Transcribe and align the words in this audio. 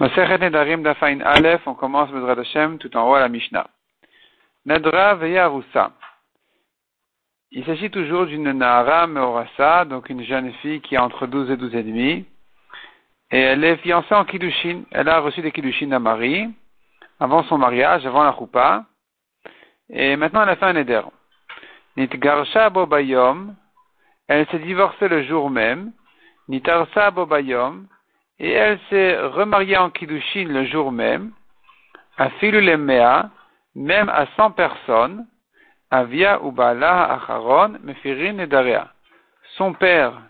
Aleph, 0.00 1.66
on 1.66 1.74
commence 1.74 2.10
Bezrat 2.10 2.38
Hashem 2.38 2.78
tout 2.78 2.96
en 2.96 3.08
haut 3.08 3.14
à 3.14 3.20
la 3.20 3.28
Mishnah. 3.28 3.68
Nedra 4.64 5.16
Veyarusa. 5.16 5.90
Il 7.50 7.64
s'agit 7.64 7.90
toujours 7.90 8.26
d'une 8.26 8.52
Nahara 8.52 9.08
Meorasa, 9.08 9.86
donc 9.86 10.08
une 10.08 10.22
jeune 10.22 10.52
fille 10.54 10.80
qui 10.82 10.96
a 10.96 11.02
entre 11.02 11.26
12 11.26 11.50
et 11.50 11.56
12 11.56 11.74
et 11.74 11.82
demi. 11.82 12.26
Et 13.32 13.40
elle 13.40 13.64
est 13.64 13.78
fiancée 13.78 14.14
en 14.14 14.24
Kiddushin. 14.24 14.82
Elle 14.92 15.08
a 15.08 15.18
reçu 15.18 15.42
des 15.42 15.50
Kiddushin 15.50 15.88
d'un 15.88 15.98
mari, 15.98 16.48
avant 17.18 17.42
son 17.44 17.58
mariage, 17.58 18.06
avant 18.06 18.22
la 18.22 18.36
Choupa. 18.36 18.84
Et 19.90 20.16
maintenant 20.16 20.42
elle 20.44 20.50
a 20.50 20.56
fait 20.56 20.66
un 20.66 20.74
Neder. 20.74 21.02
Nitgarsha 21.96 22.70
Bobayom. 22.70 23.56
Elle 24.28 24.46
s'est 24.48 24.60
divorcée 24.60 25.08
le 25.08 25.24
jour 25.24 25.50
même. 25.50 25.90
Nitarsa 26.48 27.10
Bobayom 27.10 27.88
et 28.40 28.50
elle 28.50 28.78
s'est 28.90 29.18
remariée 29.18 29.76
en 29.76 29.90
Kiddushin 29.90 30.44
le 30.48 30.64
jour 30.66 30.92
même, 30.92 31.32
à 32.16 32.30
Filulemea, 32.30 33.30
même 33.74 34.08
à 34.08 34.26
100 34.36 34.52
personnes, 34.52 35.26
Avia 35.90 36.40
Ubala 36.44 37.12
Acharon 37.14 37.78
Mefirin 37.82 38.34
Nedarea. 38.34 38.88
Son 39.56 39.72
père 39.72 40.20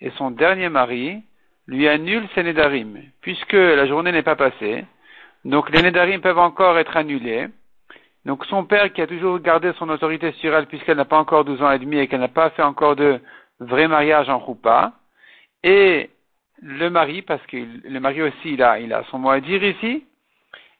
et 0.00 0.10
son 0.12 0.30
dernier 0.30 0.68
mari 0.68 1.22
lui 1.66 1.88
annulent 1.88 2.28
ses 2.34 2.42
Nedarim, 2.42 2.98
puisque 3.20 3.52
la 3.52 3.86
journée 3.86 4.12
n'est 4.12 4.22
pas 4.22 4.36
passée. 4.36 4.84
Donc 5.44 5.70
les 5.70 5.82
Nedarim 5.82 6.20
peuvent 6.20 6.38
encore 6.38 6.78
être 6.78 6.96
annulés. 6.96 7.48
Donc 8.24 8.44
son 8.46 8.64
père 8.64 8.92
qui 8.92 9.02
a 9.02 9.06
toujours 9.06 9.38
gardé 9.40 9.72
son 9.78 9.88
autorité 9.88 10.32
sur 10.32 10.54
elle 10.54 10.66
puisqu'elle 10.66 10.98
n'a 10.98 11.04
pas 11.04 11.18
encore 11.18 11.44
12 11.44 11.62
ans 11.62 11.70
et 11.70 11.78
demi 11.78 11.98
et 11.98 12.06
qu'elle 12.06 12.20
n'a 12.20 12.28
pas 12.28 12.50
fait 12.50 12.62
encore 12.62 12.96
de 12.96 13.20
vrai 13.60 13.88
mariage 13.88 14.28
en 14.28 14.38
Roupa, 14.38 14.92
et 15.62 16.10
le 16.62 16.88
mari, 16.90 17.22
parce 17.22 17.44
que 17.46 17.56
le 17.56 18.00
mari 18.00 18.22
aussi, 18.22 18.54
il 18.54 18.62
a, 18.62 18.78
il 18.78 18.92
a 18.92 19.04
son 19.04 19.18
mot 19.18 19.30
à 19.30 19.40
dire 19.40 19.62
ici, 19.62 20.06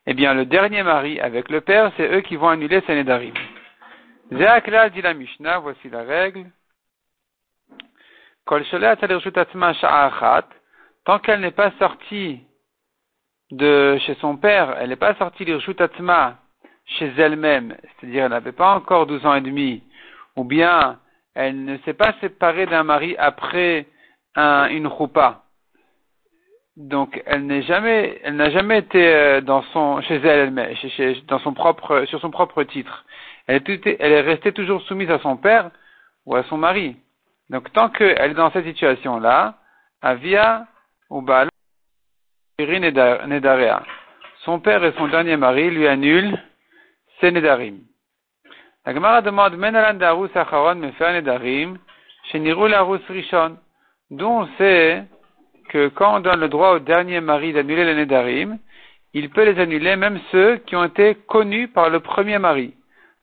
eh 0.06 0.14
bien, 0.14 0.34
le 0.34 0.44
dernier 0.44 0.82
mari 0.82 1.20
avec 1.20 1.50
le 1.50 1.60
père, 1.60 1.92
c'est 1.96 2.12
eux 2.12 2.20
qui 2.20 2.36
vont 2.36 2.48
annuler 2.48 2.82
ses 2.86 2.94
nedarim. 2.94 3.34
Zéakla 4.32 4.90
dit 4.90 5.02
la 5.02 5.14
Mishnah, 5.14 5.58
voici 5.58 5.88
la 5.88 6.02
règle. 6.02 6.46
Tant 11.04 11.18
qu'elle 11.18 11.40
n'est 11.40 11.50
pas 11.50 11.72
sortie 11.78 12.40
de 13.50 13.98
chez 14.06 14.14
son 14.16 14.36
père, 14.36 14.76
elle 14.78 14.90
n'est 14.90 14.96
pas 14.96 15.14
sortie 15.14 15.44
l'Irshutatma 15.44 16.38
chez 16.84 17.12
elle-même, 17.18 17.76
c'est-à-dire 17.82 18.24
elle 18.24 18.30
n'avait 18.30 18.52
pas 18.52 18.74
encore 18.74 19.06
12 19.06 19.26
ans 19.26 19.34
et 19.34 19.40
demi, 19.40 19.82
ou 20.36 20.44
bien 20.44 20.98
elle 21.34 21.64
ne 21.64 21.78
s'est 21.78 21.94
pas 21.94 22.14
séparée 22.20 22.66
d'un 22.66 22.82
mari 22.82 23.16
après 23.18 23.86
un, 24.34 24.68
une 24.68 24.88
choupa, 24.90 25.44
donc 26.80 27.22
elle 27.26 27.46
n'est 27.46 27.62
jamais, 27.62 28.20
elle 28.24 28.36
n'a 28.36 28.50
jamais 28.50 28.78
été 28.78 29.06
euh, 29.06 29.40
dans 29.42 29.62
son, 29.72 30.00
chez 30.00 30.16
elle, 30.16 30.58
elle 30.58 30.76
chez, 30.76 31.22
dans 31.28 31.38
son 31.40 31.52
propre, 31.52 32.04
sur 32.06 32.20
son 32.20 32.30
propre 32.30 32.62
titre. 32.64 33.04
Elle 33.46 33.62
est, 33.66 34.20
restée 34.22 34.52
toujours 34.52 34.80
soumise 34.82 35.10
à 35.10 35.18
son 35.18 35.36
père 35.36 35.70
ou 36.24 36.36
à 36.36 36.42
son 36.44 36.56
mari. 36.56 36.96
Donc 37.50 37.70
tant 37.72 37.90
qu'elle 37.90 38.30
est 38.30 38.34
dans 38.34 38.50
cette 38.52 38.64
situation-là, 38.64 39.56
Avia 40.00 40.66
ou 41.10 41.20
Baal. 41.20 41.48
Son 44.44 44.60
père 44.60 44.82
et 44.82 44.92
son 44.96 45.08
dernier 45.08 45.36
mari 45.36 45.70
lui 45.70 45.86
annulent 45.86 46.38
ses 47.20 47.30
Nedarim. 47.30 47.80
La 48.86 48.94
Gemara 48.94 49.20
demande 49.20 49.56
Menalan 49.56 49.98
Darus 49.98 50.34
Acharon 50.34 50.76
Mefer 50.76 51.12
Nedarim, 51.12 51.76
Sheniru 52.32 52.68
Larus 52.68 53.02
Rishon. 53.08 53.58
On 54.18 54.46
sait 54.56 55.04
que 55.70 55.88
quand 55.88 56.16
on 56.16 56.20
donne 56.20 56.40
le 56.40 56.48
droit 56.48 56.72
au 56.72 56.78
dernier 56.80 57.20
mari 57.20 57.52
d'annuler 57.52 57.84
les 57.84 57.94
Nédarim, 57.94 58.58
il 59.14 59.30
peut 59.30 59.44
les 59.44 59.60
annuler 59.60 59.96
même 59.96 60.20
ceux 60.30 60.56
qui 60.66 60.76
ont 60.76 60.84
été 60.84 61.16
connus 61.26 61.68
par 61.68 61.88
le 61.88 62.00
premier 62.00 62.38
mari. 62.38 62.74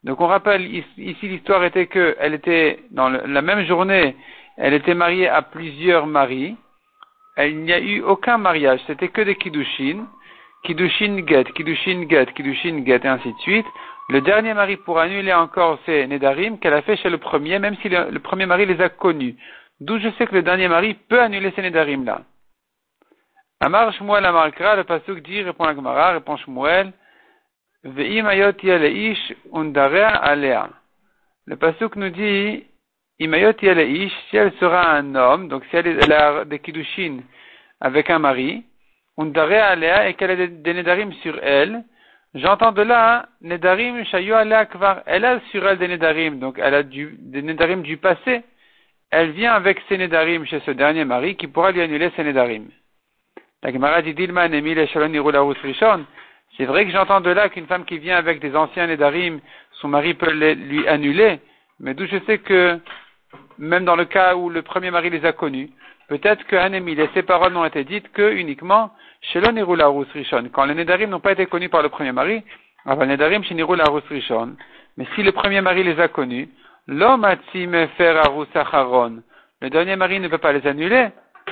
Donc 0.03 0.21
on 0.21 0.27
rappelle, 0.27 0.65
ici 0.65 1.27
l'histoire 1.27 1.63
était 1.63 1.87
qu'elle 1.87 2.33
était, 2.33 2.79
dans 2.91 3.09
la 3.09 3.41
même 3.41 3.65
journée, 3.65 4.15
elle 4.57 4.73
était 4.73 4.93
mariée 4.93 5.27
à 5.27 5.41
plusieurs 5.41 6.07
maris. 6.07 6.55
Il 7.37 7.59
n'y 7.59 7.73
a 7.73 7.79
eu 7.79 8.01
aucun 8.01 8.37
mariage, 8.37 8.79
c'était 8.87 9.09
que 9.09 9.21
des 9.21 9.35
kiddushin, 9.35 10.07
kiddushin 10.63 11.27
get, 11.27 11.45
kiddushin 11.55 12.07
get, 12.09 12.27
kiddushin 12.33 12.83
get, 12.85 13.01
et 13.03 13.07
ainsi 13.07 13.31
de 13.31 13.39
suite. 13.39 13.65
Le 14.09 14.21
dernier 14.21 14.53
mari 14.53 14.77
pour 14.77 14.99
annuler 14.99 15.33
encore 15.33 15.79
ces 15.85 16.07
Nédarim 16.07 16.59
qu'elle 16.59 16.73
a 16.73 16.81
fait 16.81 16.95
chez 16.95 17.09
le 17.09 17.17
premier, 17.17 17.59
même 17.59 17.75
si 17.81 17.89
le, 17.89 18.19
premier 18.19 18.45
mari 18.45 18.65
les 18.65 18.81
a 18.81 18.89
connus. 18.89 19.35
D'où 19.81 19.99
je 19.99 20.09
sais 20.17 20.25
que 20.25 20.35
le 20.35 20.43
dernier 20.43 20.69
mari 20.69 20.95
peut 21.09 21.21
annuler 21.21 21.51
ces 21.55 21.61
Nédarim 21.61 22.05
là. 22.05 22.21
Amar 23.59 23.91
Shmuel 23.93 24.23
Amarkra, 24.23 24.75
le 24.75 24.83
pasuk 24.83 25.19
dit, 25.23 25.41
répond 25.41 25.65
la 25.65 25.73
Gemara, 25.73 26.11
répond 26.11 26.37
Shmuel, 26.37 26.93
Ve'imayot 27.83 28.53
ish 28.61 29.33
undarea 29.51 30.09
alea. 30.09 30.69
Le 31.47 31.55
pasuk 31.55 31.95
nous 31.95 32.11
dit, 32.11 32.63
Imayot 33.17 33.53
ish, 33.59 34.13
si 34.29 34.37
elle 34.37 34.53
sera 34.59 34.91
un 34.91 35.15
homme, 35.15 35.47
donc 35.47 35.63
si 35.71 35.75
elle, 35.75 36.13
a 36.13 36.45
des 36.45 36.59
kiddushin 36.59 37.21
avec 37.81 38.11
un 38.11 38.19
mari, 38.19 38.63
undarea 39.17 39.69
alea, 39.69 40.07
et 40.07 40.13
qu'elle 40.13 40.31
a 40.31 40.35
des, 40.35 40.49
des 40.49 40.73
nedarim 40.75 41.11
sur 41.23 41.39
elle, 41.41 41.83
j'entends 42.35 42.73
de 42.73 42.83
là, 42.83 43.25
nedarim 43.41 44.05
shayu 44.05 44.33
alea 44.33 44.67
kvar, 44.67 45.01
elle 45.07 45.25
a 45.25 45.39
sur 45.49 45.67
elle 45.67 45.79
des 45.79 45.87
nedarim, 45.87 46.37
donc 46.37 46.59
elle 46.61 46.75
a 46.75 46.83
du, 46.83 47.17
des 47.19 47.41
nedarim 47.41 47.81
du 47.81 47.97
passé, 47.97 48.43
elle 49.09 49.31
vient 49.31 49.53
avec 49.53 49.81
ses 49.89 49.97
nedarim 49.97 50.45
chez 50.45 50.59
ce 50.59 50.69
dernier 50.69 51.05
mari 51.05 51.35
qui 51.35 51.47
pourra 51.47 51.71
lui 51.71 51.81
annuler 51.81 52.11
ses 52.15 52.23
nedarim. 52.23 52.67
La 53.63 53.71
Gemara 53.71 54.03
dit 54.03 54.13
Dilman 54.13 54.51
C'est 56.55 56.65
vrai 56.65 56.85
que 56.85 56.91
j'entends 56.91 57.21
de 57.21 57.31
là 57.31 57.49
qu'une 57.49 57.65
femme 57.65 57.85
qui 57.85 57.97
vient 57.97 58.15
avec 58.15 58.39
des 58.39 58.55
anciens 58.55 58.85
Nedarim, 58.85 59.39
son 59.81 59.87
mari 59.87 60.13
peut 60.13 60.31
les, 60.31 60.53
lui 60.53 60.87
annuler, 60.87 61.39
mais 61.79 61.95
d'où 61.95 62.05
je 62.05 62.17
sais 62.27 62.37
que, 62.37 62.79
même 63.57 63.83
dans 63.83 63.95
le 63.95 64.05
cas 64.05 64.35
où 64.35 64.51
le 64.51 64.61
premier 64.61 64.91
mari 64.91 65.09
les 65.09 65.25
a 65.25 65.33
connus, 65.33 65.71
peut-être 66.07 66.45
que 66.45 66.55
et 66.55 67.09
ses 67.15 67.23
paroles 67.23 67.53
n'ont 67.53 67.65
été 67.65 67.83
dites 67.83 68.11
que 68.11 68.31
uniquement 68.31 68.91
chez 69.21 69.39
Rishon. 69.39 70.49
Quand 70.53 70.65
les 70.65 70.75
Nedarim 70.75 71.09
n'ont 71.09 71.19
pas 71.19 71.31
été 71.31 71.47
connus 71.47 71.69
par 71.69 71.81
le 71.81 71.89
premier 71.89 72.11
mari, 72.11 72.43
avant 72.85 73.07
Nedarim 73.07 73.43
chez 73.43 73.55
Rishon. 73.55 74.55
Mais 74.97 75.07
si 75.15 75.23
le 75.23 75.31
premier 75.31 75.61
mari 75.61 75.83
les 75.83 75.99
a 75.99 76.07
connus, 76.07 76.47
l'homme 76.87 77.25
a 77.25 77.35
faire 77.97 78.21
Le 79.61 79.69
dernier 79.71 79.95
mari 79.95 80.19
ne 80.19 80.27
peut 80.27 80.37
pas 80.37 80.53
les 80.53 80.67
annuler. 80.67 81.07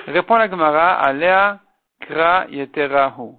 Répond 0.08 0.36
la 0.36 0.50
Gemara, 0.50 0.94
Alea 0.94 1.60
Kra 2.02 2.46
Yeterahu. 2.50 3.36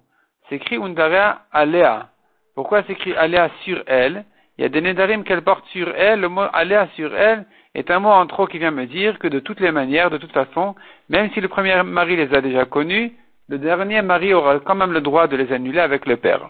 C'est 0.47 0.55
écrit 0.55 0.77
Undarea 0.77 1.41
Alea. 1.51 2.09
Pourquoi 2.55 2.83
c'est 2.83 2.93
écrit 2.93 3.15
Alea 3.15 3.49
sur 3.63 3.83
elle? 3.87 4.25
Il 4.57 4.63
y 4.63 4.65
a 4.65 4.69
des 4.69 4.81
Nedarim 4.81 5.23
qu'elle 5.23 5.43
porte 5.43 5.65
sur 5.67 5.89
elle. 5.95 6.21
Le 6.21 6.29
mot 6.29 6.47
Alea 6.53 6.87
sur 6.95 7.15
elle 7.15 7.45
est 7.75 7.91
un 7.91 7.99
mot 7.99 8.09
en 8.09 8.25
trop 8.25 8.47
qui 8.47 8.57
vient 8.57 8.71
me 8.71 8.85
dire 8.85 9.19
que 9.19 9.27
de 9.27 9.39
toutes 9.39 9.59
les 9.59 9.71
manières, 9.71 10.09
de 10.09 10.17
toute 10.17 10.31
façon, 10.31 10.75
même 11.09 11.29
si 11.31 11.41
le 11.41 11.47
premier 11.47 11.81
mari 11.83 12.15
les 12.15 12.33
a 12.33 12.41
déjà 12.41 12.65
connus, 12.65 13.13
le 13.49 13.59
dernier 13.59 14.01
mari 14.01 14.33
aura 14.33 14.59
quand 14.59 14.75
même 14.75 14.91
le 14.91 15.01
droit 15.01 15.27
de 15.27 15.37
les 15.37 15.53
annuler 15.53 15.79
avec 15.79 16.05
le 16.05 16.17
père. 16.17 16.49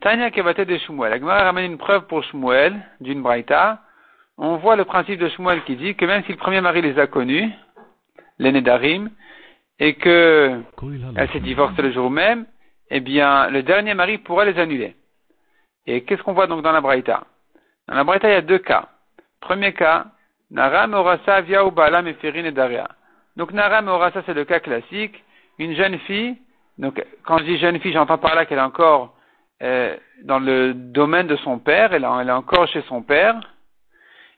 Tanya 0.00 0.30
Kevate 0.30 0.60
de 0.60 0.78
Shmuel. 0.78 1.12
Agmar 1.12 1.44
ramène 1.44 1.72
une 1.72 1.78
preuve 1.78 2.06
pour 2.06 2.22
Shmuel 2.24 2.80
d'une 3.00 3.22
braïta. 3.22 3.80
On 4.38 4.56
voit 4.56 4.76
le 4.76 4.84
principe 4.84 5.20
de 5.20 5.28
Shmuel 5.28 5.62
qui 5.64 5.76
dit 5.76 5.94
que 5.94 6.04
même 6.04 6.22
si 6.24 6.32
le 6.32 6.38
premier 6.38 6.60
mari 6.60 6.80
les 6.80 6.98
a 6.98 7.06
connus, 7.06 7.50
les 8.38 8.52
Nedarim, 8.52 9.10
et 9.80 9.94
que 9.94 10.60
elle 11.16 11.30
s'est 11.30 11.40
divorcée 11.40 11.82
le 11.82 11.90
jour 11.90 12.10
même, 12.10 12.46
eh 12.90 13.00
bien, 13.00 13.48
le 13.48 13.62
dernier 13.62 13.94
mari 13.94 14.18
pourrait 14.18 14.52
les 14.52 14.60
annuler. 14.60 14.94
Et 15.86 16.04
qu'est-ce 16.04 16.22
qu'on 16.22 16.34
voit 16.34 16.46
donc 16.46 16.62
dans 16.62 16.72
la 16.72 16.82
Braïta? 16.82 17.24
Dans 17.88 17.94
la 17.94 18.04
Braïta, 18.04 18.28
il 18.28 18.32
y 18.32 18.36
a 18.36 18.42
deux 18.42 18.58
cas. 18.58 18.88
Premier 19.40 19.72
cas, 19.72 20.06
Nara 20.50 20.86
Morasa 20.86 21.40
via 21.40 21.64
Ubala 21.64 22.02
Meferin 22.02 22.44
et 22.44 22.52
Daria. 22.52 22.88
Donc 23.36 23.52
Nara 23.52 23.80
Morasa, 23.80 24.22
c'est 24.26 24.34
le 24.34 24.44
cas 24.44 24.60
classique. 24.60 25.24
Une 25.58 25.74
jeune 25.74 25.98
fille, 26.00 26.36
donc 26.78 27.02
quand 27.24 27.38
je 27.38 27.44
dis 27.44 27.58
jeune 27.58 27.80
fille, 27.80 27.92
j'entends 27.92 28.18
par 28.18 28.34
là 28.34 28.44
qu'elle 28.46 28.58
est 28.58 28.62
encore 28.62 29.14
euh, 29.62 29.96
dans 30.24 30.38
le 30.38 30.72
domaine 30.74 31.26
de 31.26 31.36
son 31.36 31.58
père, 31.58 31.92
elle, 31.92 32.06
elle 32.20 32.28
est 32.28 32.32
encore 32.32 32.66
chez 32.68 32.82
son 32.82 33.02
père. 33.02 33.38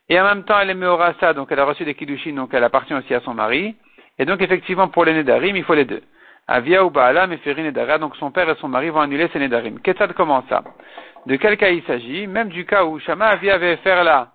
Et 0.08 0.20
en 0.20 0.24
même 0.24 0.44
temps, 0.44 0.58
elle 0.58 0.70
est 0.70 0.74
Meorasa, 0.74 1.32
donc 1.32 1.50
elle 1.50 1.60
a 1.60 1.64
reçu 1.64 1.84
des 1.84 1.94
Kiddushin, 1.94 2.34
donc 2.34 2.52
elle 2.54 2.64
appartient 2.64 2.94
aussi 2.94 3.14
à 3.14 3.20
son 3.20 3.34
mari. 3.34 3.76
Et 4.18 4.24
donc, 4.24 4.42
effectivement, 4.42 4.88
pour 4.88 5.04
les 5.04 5.14
Nedarim, 5.14 5.56
il 5.56 5.64
faut 5.64 5.74
les 5.74 5.84
deux. 5.84 6.02
Avia 6.46 6.84
ou 6.84 6.90
Baala, 6.90 7.26
Meferi 7.26 7.62
Nedara, 7.62 7.98
donc 7.98 8.16
son 8.16 8.30
père 8.30 8.48
et 8.50 8.56
son 8.56 8.68
mari 8.68 8.90
vont 8.90 9.00
annuler 9.00 9.28
ces 9.32 9.38
Nedarim. 9.38 9.80
Qu'est-ce 9.80 10.12
comment 10.12 10.44
ça 10.48 10.62
De 11.26 11.36
quel 11.36 11.56
cas 11.56 11.70
il 11.70 11.82
s'agit? 11.84 12.26
Même 12.26 12.48
du 12.48 12.66
cas 12.66 12.84
où 12.84 12.98
Shama 12.98 13.26
Avia 13.26 13.54
avait 13.54 13.76
fait 13.76 14.02
là. 14.02 14.32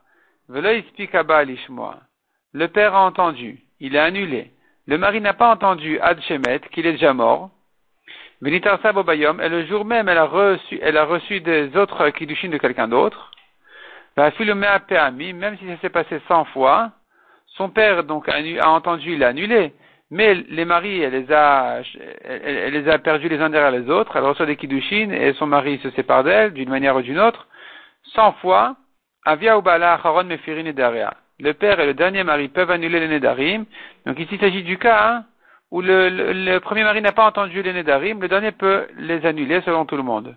Le 0.50 2.68
père 2.68 2.96
a 2.96 3.06
entendu, 3.06 3.60
il 3.80 3.98
a 3.98 4.06
annulé. 4.06 4.52
Le 4.88 4.98
mari 4.98 5.20
n'a 5.20 5.34
pas 5.34 5.50
entendu 5.50 6.00
Ad 6.00 6.22
Shemet, 6.22 6.62
qu'il 6.72 6.86
est 6.86 6.94
déjà 6.94 7.14
mort. 7.14 7.50
Benitarsa 8.42 8.94
Bobayom, 8.94 9.42
et 9.42 9.50
le 9.50 9.66
jour 9.66 9.84
même, 9.84 10.08
elle 10.08 10.18
a 10.18 10.26
reçu, 10.26 10.80
elle 10.82 10.96
a 10.96 11.06
reçu 11.06 11.42
des 11.42 11.76
autres 11.76 12.10
kiddushin 12.12 12.50
de 12.50 12.58
quelqu'un 12.58 12.88
d'autre. 12.88 13.32
Même 14.16 15.58
si 15.58 15.68
ça 15.68 15.78
s'est 15.82 15.90
passé 15.90 16.22
cent 16.28 16.46
fois, 16.46 16.92
son 17.58 17.70
père 17.70 18.04
donc 18.04 18.30
a, 18.30 18.70
entendu, 18.70 19.14
il 19.14 19.24
a 19.24 19.30
annulé. 19.30 19.74
mais 20.12 20.36
les 20.36 20.66
maris, 20.66 21.02
elle 21.02 21.14
les 21.14 21.32
a, 21.32 21.82
elle, 22.24 22.74
les 22.74 22.98
perdus 23.00 23.30
les 23.30 23.42
uns 23.42 23.50
derrière 23.50 23.72
les 23.72 23.90
autres, 23.90 24.16
elle 24.16 24.24
reçoit 24.24 24.46
des 24.46 24.56
kiddushin 24.56 25.10
et 25.12 25.34
son 25.34 25.48
mari 25.48 25.80
se 25.84 25.90
sépare 25.92 26.24
d'elle 26.24 26.54
d'une 26.54 26.70
manière 26.70 26.96
ou 26.96 27.02
d'une 27.02 27.20
autre, 27.20 27.48
cent 28.14 28.32
fois, 28.34 28.76
avia 29.26 29.58
ubala 29.58 29.94
acharon 29.94 30.24
mefirin 30.24 30.66
et 30.66 30.74
Le 31.40 31.54
père 31.54 31.80
et 31.80 31.86
le 31.86 31.94
dernier 31.94 32.24
mari 32.24 32.48
peuvent 32.48 32.72
annuler 32.72 33.00
les 33.00 33.08
nedarim. 33.08 33.66
Donc 34.06 34.20
ici, 34.20 34.36
il 34.36 34.40
s'agit 34.40 34.64
du 34.64 34.78
cas 34.78 35.10
hein, 35.10 35.26
où 35.72 35.82
le, 35.82 36.60
premier 36.60 36.84
mari 36.84 37.02
n'a 37.02 37.12
pas 37.12 37.26
entendu 37.26 37.62
les 37.62 37.74
nedarim, 37.74 38.22
le 38.22 38.28
dernier 38.28 38.52
peut 38.52 38.88
les 38.98 39.26
annuler 39.26 39.62
selon 39.62 39.86
tout 39.86 39.98
le 39.98 40.04
monde. 40.04 40.36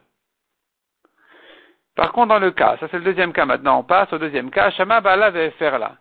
Par 1.96 2.12
contre, 2.12 2.28
dans 2.28 2.38
le 2.38 2.50
cas, 2.50 2.76
ça 2.80 2.88
c'est 2.90 2.98
le 2.98 3.04
deuxième 3.04 3.32
cas 3.32 3.44
maintenant, 3.44 3.80
on 3.80 3.82
passe 3.82 4.12
au 4.12 4.18
deuxième 4.18 4.50
cas, 4.50 4.70
Shama 4.70 5.00
Bala 5.02 5.32
faire 5.52 5.78
là. 5.78 5.96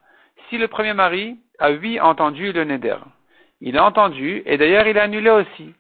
Si 0.50 0.58
le 0.58 0.68
premier 0.68 0.94
mari 0.94 1.38
a 1.60 1.72
oui 1.72 2.00
entendu 2.00 2.52
le 2.52 2.64
neder, 2.64 2.98
il 3.62 3.78
a 3.78 3.86
entendu, 3.86 4.42
et 4.46 4.58
d'ailleurs 4.58 4.88
il 4.88 4.98
a 4.98 5.04
annulé 5.04 5.30
aussi. 5.30 5.74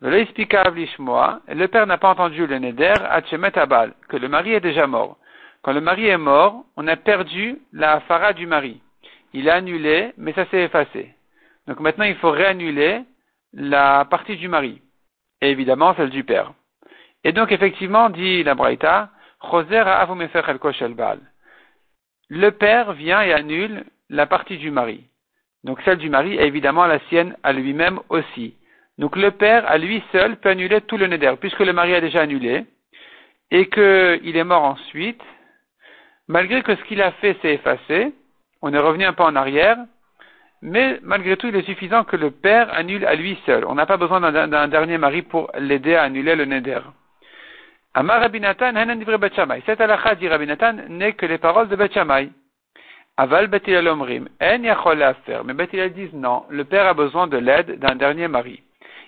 Le 0.00 1.66
père 1.66 1.86
n'a 1.86 1.98
pas 1.98 2.10
entendu 2.10 2.46
le 2.46 2.58
neder, 2.58 2.94
que 4.08 4.16
le 4.16 4.28
mari 4.28 4.54
est 4.54 4.60
déjà 4.60 4.86
mort. 4.86 5.18
Quand 5.62 5.72
le 5.72 5.80
mari 5.80 6.06
est 6.08 6.18
mort, 6.18 6.64
on 6.76 6.88
a 6.88 6.96
perdu 6.96 7.58
la 7.72 8.00
fara 8.00 8.32
du 8.32 8.46
mari. 8.46 8.80
Il 9.32 9.48
a 9.48 9.54
annulé, 9.54 10.12
mais 10.16 10.32
ça 10.32 10.46
s'est 10.46 10.62
effacé. 10.62 11.14
Donc 11.68 11.78
maintenant, 11.78 12.04
il 12.04 12.16
faut 12.16 12.30
réannuler 12.30 13.02
la 13.52 14.04
partie 14.06 14.36
du 14.36 14.48
mari. 14.48 14.82
Et 15.40 15.50
évidemment, 15.50 15.94
celle 15.94 16.10
du 16.10 16.24
père. 16.24 16.52
Et 17.24 17.32
donc, 17.32 17.52
effectivement, 17.52 18.10
dit 18.10 18.42
la 18.42 18.54
Braïta, 18.54 19.10
le 22.28 22.50
père 22.50 22.92
vient 22.92 23.22
et 23.22 23.32
annule 23.32 23.84
la 24.10 24.26
partie 24.26 24.58
du 24.58 24.70
mari. 24.70 25.04
Donc 25.64 25.80
celle 25.84 25.98
du 25.98 26.10
mari 26.10 26.36
est 26.36 26.46
évidemment 26.46 26.86
la 26.86 26.98
sienne 27.08 27.36
à 27.42 27.52
lui-même 27.52 28.00
aussi. 28.08 28.54
Donc 28.98 29.16
le 29.16 29.30
père 29.30 29.68
à 29.70 29.78
lui 29.78 30.02
seul 30.12 30.36
peut 30.36 30.50
annuler 30.50 30.80
tout 30.82 30.96
le 30.96 31.06
neder, 31.06 31.34
puisque 31.40 31.60
le 31.60 31.72
mari 31.72 31.94
a 31.94 32.00
déjà 32.00 32.20
annulé, 32.22 32.64
et 33.50 33.68
qu'il 33.68 34.36
est 34.36 34.44
mort 34.44 34.64
ensuite, 34.64 35.22
malgré 36.28 36.62
que 36.62 36.74
ce 36.74 36.82
qu'il 36.84 37.02
a 37.02 37.12
fait 37.12 37.36
s'est 37.42 37.54
effacé, 37.54 38.12
on 38.60 38.72
est 38.72 38.78
revenu 38.78 39.04
un 39.04 39.12
peu 39.12 39.22
en 39.22 39.36
arrière, 39.36 39.76
mais 40.62 40.98
malgré 41.02 41.36
tout 41.36 41.48
il 41.48 41.56
est 41.56 41.66
suffisant 41.66 42.04
que 42.04 42.16
le 42.16 42.30
père 42.30 42.72
annule 42.72 43.04
à 43.04 43.14
lui 43.14 43.38
seul. 43.44 43.64
On 43.64 43.74
n'a 43.74 43.86
pas 43.86 43.96
besoin 43.96 44.20
d'un 44.20 44.68
dernier 44.68 44.98
mari 44.98 45.22
pour 45.22 45.50
l'aider 45.58 45.94
à 45.96 46.04
annuler 46.04 46.36
le 46.36 46.44
neder. 46.44 46.80
Amar 47.94 48.20
Rabinatan, 48.20 48.74
Cette 49.66 49.80
halakha 49.80 50.14
Rabinatan 50.14 50.88
n'est 50.88 51.12
que 51.12 51.26
les 51.26 51.38
paroles 51.38 51.68
de 51.68 51.76
Bet 51.76 51.90
Aval 53.18 53.48
Betilal 53.48 53.88
Omrim, 53.88 54.28
En 54.40 54.62
Yachol 54.62 55.14
faire. 55.26 55.44
Mais 55.44 55.52
Betilal 55.52 55.92
disent 55.92 56.14
non, 56.14 56.46
le 56.48 56.64
père 56.64 56.86
a 56.86 56.94
besoin 56.94 57.26
de 57.26 57.36
l'aide 57.36 57.78
d'un 57.78 57.94
dernier 57.94 58.28
mari. 58.28 58.62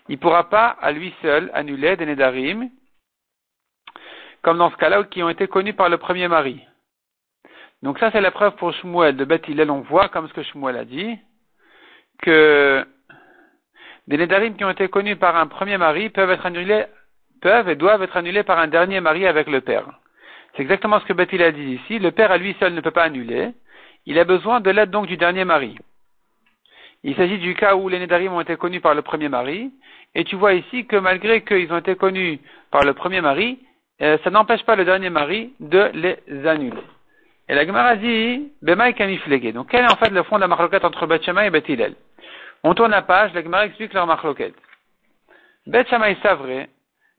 Il 0.09 0.17
ne 0.17 0.21
pourra 0.21 0.51
pas 0.51 0.77
à 0.83 0.93
lui 0.93 1.15
seul 1.23 1.51
annuler 1.55 1.97
des 1.97 2.05
Nedarim, 2.05 2.69
comme 4.43 4.59
dans 4.59 4.71
ce 4.71 4.77
cas-là 4.77 5.05
qui 5.05 5.23
ont 5.23 5.31
été 5.31 5.49
connus 5.49 5.73
par 5.73 5.89
le 5.89 5.97
premier 5.97 6.29
mari. 6.29 6.61
Donc 7.83 7.99
ça 7.99 8.11
c'est 8.11 8.21
la 8.21 8.31
preuve 8.31 8.55
pour 8.57 8.75
Shmuel 8.75 9.17
de 9.17 9.25
Betilal, 9.25 9.71
on 9.71 9.81
voit 9.81 10.11
comme 10.11 10.29
ce 10.29 10.35
que 10.35 10.43
Shmuel 10.43 10.77
a 10.77 10.85
dit, 10.85 11.19
que 12.23 12.87
des 14.07 14.19
Nedarim 14.19 14.55
qui 14.57 14.65
ont 14.65 14.71
été 14.71 14.91
connus 14.91 15.17
par 15.17 15.37
un 15.37 15.47
premier 15.47 15.79
mari 15.79 16.11
peuvent 16.11 16.31
être 16.31 16.45
annulés, 16.45 16.85
peuvent 17.45 17.69
et 17.69 17.77
doivent 17.77 18.03
être 18.03 18.17
annulés 18.17 18.43
par 18.43 18.59
un 18.59 18.69
dernier 18.69 19.01
mari 19.01 19.27
avec 19.27 19.47
le 19.49 19.61
père. 19.61 19.85
C'est 20.57 20.63
exactement 20.63 20.99
ce 20.99 21.05
que 21.05 21.13
Bethil 21.13 21.43
a 21.43 21.53
dit 21.53 21.79
ici. 21.79 21.99
Le 21.99 22.11
père 22.11 22.33
à 22.33 22.39
lui 22.39 22.57
seul 22.59 22.73
ne 22.73 22.81
peut 22.81 22.91
pas 22.91 23.05
annuler. 23.05 23.51
Il 24.07 24.19
a 24.19 24.25
besoin 24.25 24.61
de 24.61 24.71
l'aide 24.71 24.91
donc 24.91 25.07
du 25.07 25.19
dernier 25.19 25.45
mari. 25.45 25.77
Il 27.03 27.15
s'agit 27.17 27.39
du 27.39 27.55
cas 27.55 27.75
où 27.75 27.91
les 27.91 27.99
Nédarim 27.99 28.33
ont 28.33 28.41
été 28.41 28.57
connus 28.57 28.81
par 28.81 28.95
le 28.95 29.03
premier 29.03 29.29
mari, 29.29 29.71
et 30.15 30.25
tu 30.25 30.37
vois 30.37 30.55
ici 30.55 30.87
que 30.87 30.97
malgré 30.97 31.43
qu'ils 31.45 31.71
ont 31.71 31.77
été 31.77 31.97
connus 31.97 32.39
par 32.71 32.83
le 32.83 32.95
premier 32.95 33.21
mari, 33.21 33.59
euh, 34.01 34.17
ça 34.25 34.31
n'empêche 34.31 34.65
pas 34.65 34.75
le 34.75 34.87
dernier 34.87 35.11
mari 35.11 35.53
de 35.61 35.91
les 35.93 36.47
annuler. 36.47 36.83
Et 37.51 37.55
la 37.55 37.67
Gemara 37.67 37.97
dit, 37.97 38.53
Bemaï 38.63 38.95
kamiflégué. 38.95 39.53
Donc 39.53 39.69
quel 39.71 39.85
est 39.85 39.93
en 39.93 39.97
fait 39.97 40.09
le 40.09 40.23
fond 40.23 40.37
de 40.37 40.41
la 40.41 40.49
marloquette 40.49 40.85
entre 40.85 41.07
Beth 41.07 41.29
et 41.29 41.51
Beth 41.51 41.97
On 42.63 42.73
tourne 42.75 42.93
la 42.93 43.03
page, 43.03 43.35
la 43.35 43.43
Gemara 43.43 43.67
explique 43.67 43.93
leur 43.93 44.07
marloquette. 44.07 44.55
Beth 45.67 45.89
Shammai 45.89 46.17
vrai, 46.23 46.71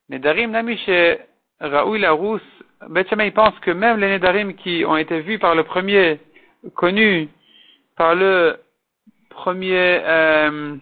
Nédarim 0.10 0.52
namiche 0.52 1.19
Raoui 1.60 2.00
Larousse, 2.00 2.42
Beth 2.90 3.10
pense 3.34 3.57
que 3.60 3.72
même 3.72 4.00
les 4.00 4.10
Nédarim 4.10 4.54
qui 4.56 4.86
ont 4.86 4.98
été 4.98 5.22
vus 5.22 5.40
par 5.40 5.56
le 5.56 5.63
premier 5.63 6.19
connu 6.75 7.30
par 7.96 8.16
le 8.16 8.60
premier 9.30 10.02
euh, 10.04 10.75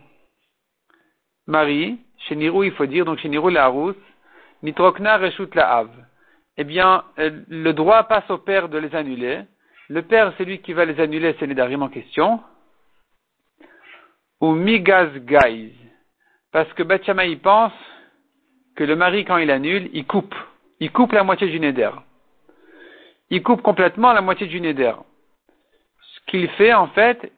mari, 1.48 2.00
chez 2.28 2.36
Nirou 2.36 2.64
il 2.64 2.72
faut 2.74 2.86
dire, 2.86 3.06
donc 3.06 3.20
chez 3.20 3.30
Nirou 3.30 3.50
la 3.50 3.68
rousse, 3.68 3.96
Nitrokna 4.64 5.18
Reshut 5.18 5.54
la 5.56 5.78
Hav. 5.78 5.90
Eh 6.58 6.64
bien, 6.64 7.04
euh, 7.20 7.42
le 7.50 7.72
droit 7.74 8.04
passe 8.04 8.30
au 8.30 8.38
père 8.38 8.70
de 8.70 8.78
les 8.78 8.96
annuler. 8.96 9.42
Le 9.90 10.02
père, 10.04 10.34
c'est 10.38 10.46
lui 10.46 10.60
qui 10.60 10.74
va 10.74 10.86
les 10.86 11.00
annuler, 11.00 11.36
c'est 11.40 11.48
les 11.48 11.56
darim 11.56 11.82
en 11.82 11.90
question. 11.90 12.42
Ou 14.40 14.54
Migaz 14.54 15.12
Gaiz. 15.26 15.74
Parce 16.52 16.72
que 16.74 16.84
Bachama, 16.84 17.26
il 17.26 17.40
pense 17.40 17.74
que 18.76 18.84
le 18.84 18.96
mari, 18.96 19.26
quand 19.26 19.38
il 19.38 19.52
annule, 19.52 19.90
il 19.94 20.06
coupe. 20.06 20.36
Il 20.80 20.92
coupe 20.92 21.14
la 21.14 21.24
moitié 21.24 21.48
du 21.48 21.60
neder. 21.60 21.92
Il 23.30 23.42
coupe 23.44 23.62
complètement 23.62 24.14
la 24.14 24.22
moitié 24.22 24.48
du 24.48 24.60
neder 24.60 24.94
qu'il 26.28 26.50
fait, 26.50 26.74
en 26.74 26.88
fait, 26.88 27.32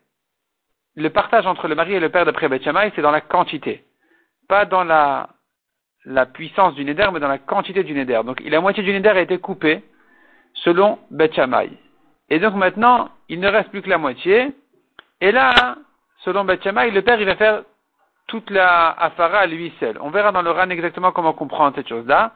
le 0.95 1.09
partage 1.09 1.45
entre 1.45 1.67
le 1.67 1.75
mari 1.75 1.93
et 1.93 1.99
le 1.99 2.09
père 2.09 2.25
d'après 2.25 2.47
Beth 2.47 2.63
c'est 2.63 3.01
dans 3.01 3.11
la 3.11 3.21
quantité. 3.21 3.83
Pas 4.47 4.65
dans 4.65 4.83
la, 4.83 5.29
puissance 6.33 6.75
du 6.75 6.85
Neder, 6.85 7.09
mais 7.11 7.19
dans 7.19 7.27
la 7.27 7.39
quantité 7.39 7.83
du 7.83 7.93
Neder. 7.93 8.21
Donc, 8.23 8.39
la 8.41 8.61
moitié 8.61 8.83
du 8.83 8.93
Neder 8.93 9.09
a 9.09 9.21
été 9.21 9.37
coupée 9.39 9.83
selon 10.53 10.99
Beth 11.11 11.37
Et 12.29 12.39
donc 12.39 12.55
maintenant, 12.55 13.09
il 13.27 13.39
ne 13.39 13.49
reste 13.49 13.69
plus 13.69 13.81
que 13.81 13.89
la 13.89 13.97
moitié. 13.97 14.53
Et 15.19 15.31
là, 15.31 15.75
selon 16.23 16.45
Beth 16.45 16.63
le 16.63 17.01
père, 17.01 17.19
il 17.19 17.25
va 17.25 17.35
faire 17.35 17.63
toute 18.27 18.49
la 18.49 18.89
afara 18.89 19.39
à 19.39 19.45
lui 19.45 19.73
seul. 19.79 19.97
On 20.01 20.09
verra 20.09 20.31
dans 20.31 20.41
le 20.41 20.51
RAN 20.51 20.69
exactement 20.69 21.11
comment 21.11 21.33
comprendre 21.33 21.75
cette 21.75 21.87
chose-là. 21.87 22.31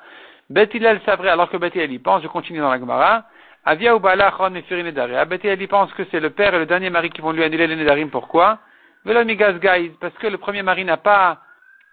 Beth 0.50 0.74
Hillel 0.74 1.00
savrait, 1.06 1.30
alors 1.30 1.50
que 1.50 1.58
Beth 1.58 1.76
y 1.76 2.00
pense, 2.00 2.24
je 2.24 2.28
continue 2.28 2.60
dans 2.60 2.72
la 2.72 2.80
Gemara, 2.80 3.26
Avia 3.66 3.96
ou 3.96 4.00
Bala 4.00 4.34
Mefirin 4.50 4.84
Nedarim. 4.84 5.28
elle 5.44 5.68
pense 5.68 5.94
que 5.94 6.04
c'est 6.10 6.20
le 6.20 6.32
père 6.32 6.56
et 6.56 6.60
le 6.60 6.66
dernier 6.66 6.90
mari 6.90 7.10
qui 7.10 7.22
vont 7.22 7.32
lui 7.32 7.44
annuler 7.44 7.68
les 7.68 7.76
Nedarim. 7.76 8.10
Pourquoi? 8.10 8.60
Gaiz, 9.06 9.92
parce 10.02 10.14
que 10.16 10.28
le 10.28 10.38
premier 10.38 10.64
mari 10.64 10.86
n'a 10.86 10.98
pas 10.98 11.40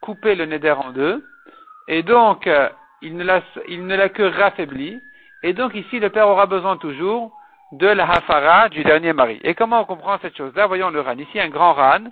coupé 0.00 0.34
le 0.34 0.46
Neder 0.46 0.72
en 0.72 0.90
deux, 0.90 1.24
et 1.88 2.02
donc 2.02 2.46
euh, 2.46 2.68
il 3.02 3.16
ne 3.16 3.24
l'a 3.24 4.08
que 4.08 4.22
raffaibli, 4.22 5.00
et 5.42 5.52
donc 5.52 5.74
ici 5.74 6.00
le 6.00 6.10
père 6.10 6.28
aura 6.28 6.46
besoin 6.46 6.76
toujours 6.76 7.32
de 7.72 7.86
la 7.86 8.08
hafara 8.08 8.68
du 8.68 8.84
dernier 8.84 9.12
mari. 9.12 9.40
Et 9.42 9.54
comment 9.54 9.80
on 9.80 9.84
comprend 9.84 10.18
cette 10.22 10.36
chose-là? 10.36 10.66
Voyons 10.66 10.90
le 10.90 11.00
ran. 11.00 11.16
Ici 11.18 11.40
un 11.40 11.48
grand 11.48 11.72
ran. 11.72 12.04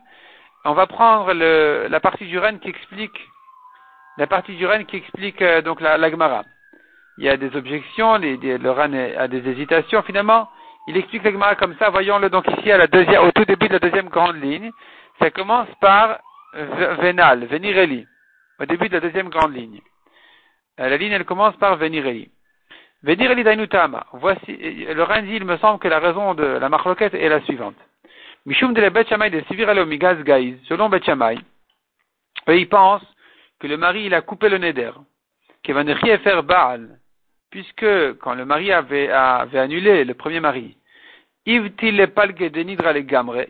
On 0.64 0.72
va 0.72 0.86
prendre 0.86 1.32
le, 1.32 1.86
la 1.88 2.00
partie 2.00 2.26
du 2.26 2.38
ran 2.38 2.58
qui 2.58 2.68
explique 2.68 3.28
la 4.16 4.26
partie 4.26 4.54
du 4.56 4.66
ran 4.66 4.84
qui 4.84 4.96
explique 4.96 5.42
euh, 5.42 5.60
donc 5.60 5.80
la, 5.80 5.98
la 5.98 6.10
Gemara 6.10 6.44
il 7.18 7.24
y 7.24 7.28
a 7.28 7.36
des 7.36 7.54
objections, 7.56 8.16
les, 8.16 8.36
le 8.36 8.70
RAN 8.70 8.92
a 8.92 9.28
des 9.28 9.48
hésitations. 9.48 10.02
Finalement, 10.02 10.48
il 10.88 10.96
explique 10.96 11.22
l'Agmara 11.22 11.54
comme 11.54 11.76
ça. 11.78 11.90
Voyons-le 11.90 12.28
donc 12.28 12.44
ici 12.58 12.70
à 12.72 12.78
la 12.78 12.86
deuxième, 12.86 13.22
au 13.22 13.30
tout 13.30 13.44
début 13.44 13.68
de 13.68 13.74
la 13.74 13.78
deuxième 13.78 14.08
grande 14.08 14.36
ligne. 14.42 14.70
Ça 15.20 15.30
commence 15.30 15.68
par 15.80 16.18
Venal, 16.54 17.46
Venireli, 17.46 18.06
au 18.58 18.66
début 18.66 18.88
de 18.88 18.94
la 18.94 19.00
deuxième 19.00 19.28
grande 19.28 19.54
ligne. 19.54 19.80
Euh, 20.80 20.88
la 20.88 20.96
ligne, 20.96 21.12
elle 21.12 21.24
commence 21.24 21.56
par 21.56 21.76
Venireli. 21.76 22.30
Venireli 23.02 23.44
Dainutama. 23.44 24.06
Voici, 24.12 24.56
le 24.56 25.02
RAN 25.02 25.22
dit, 25.22 25.36
il 25.36 25.44
me 25.44 25.56
semble 25.58 25.78
que 25.78 25.88
la 25.88 26.00
raison 26.00 26.34
de 26.34 26.44
la 26.44 26.68
marloquette 26.68 27.14
est 27.14 27.28
la 27.28 27.40
suivante. 27.42 27.76
Mishum 28.46 28.74
de 28.74 28.80
la 28.80 28.90
Bet 28.90 29.04
de 29.04 29.44
Sivirale 29.48 29.86
Migaz 29.86 30.22
Gaiz, 30.22 30.58
selon 30.68 30.90
Bet 30.90 31.00
il 32.48 32.68
pense 32.68 33.02
que 33.58 33.66
le 33.66 33.76
mari, 33.76 34.04
il 34.04 34.14
a 34.14 34.20
coupé 34.20 34.48
le 34.48 34.58
neder. 34.58 34.90
Kevanechie 35.62 36.18
faire 36.18 36.42
Baal 36.42 36.98
puisque 37.50 38.18
quand 38.18 38.34
le 38.34 38.44
mari 38.44 38.72
avait, 38.72 39.08
avait 39.08 39.60
annulé 39.60 40.04
le 40.04 40.14
premier 40.14 40.40
mari, 40.40 40.76
il 41.46 41.72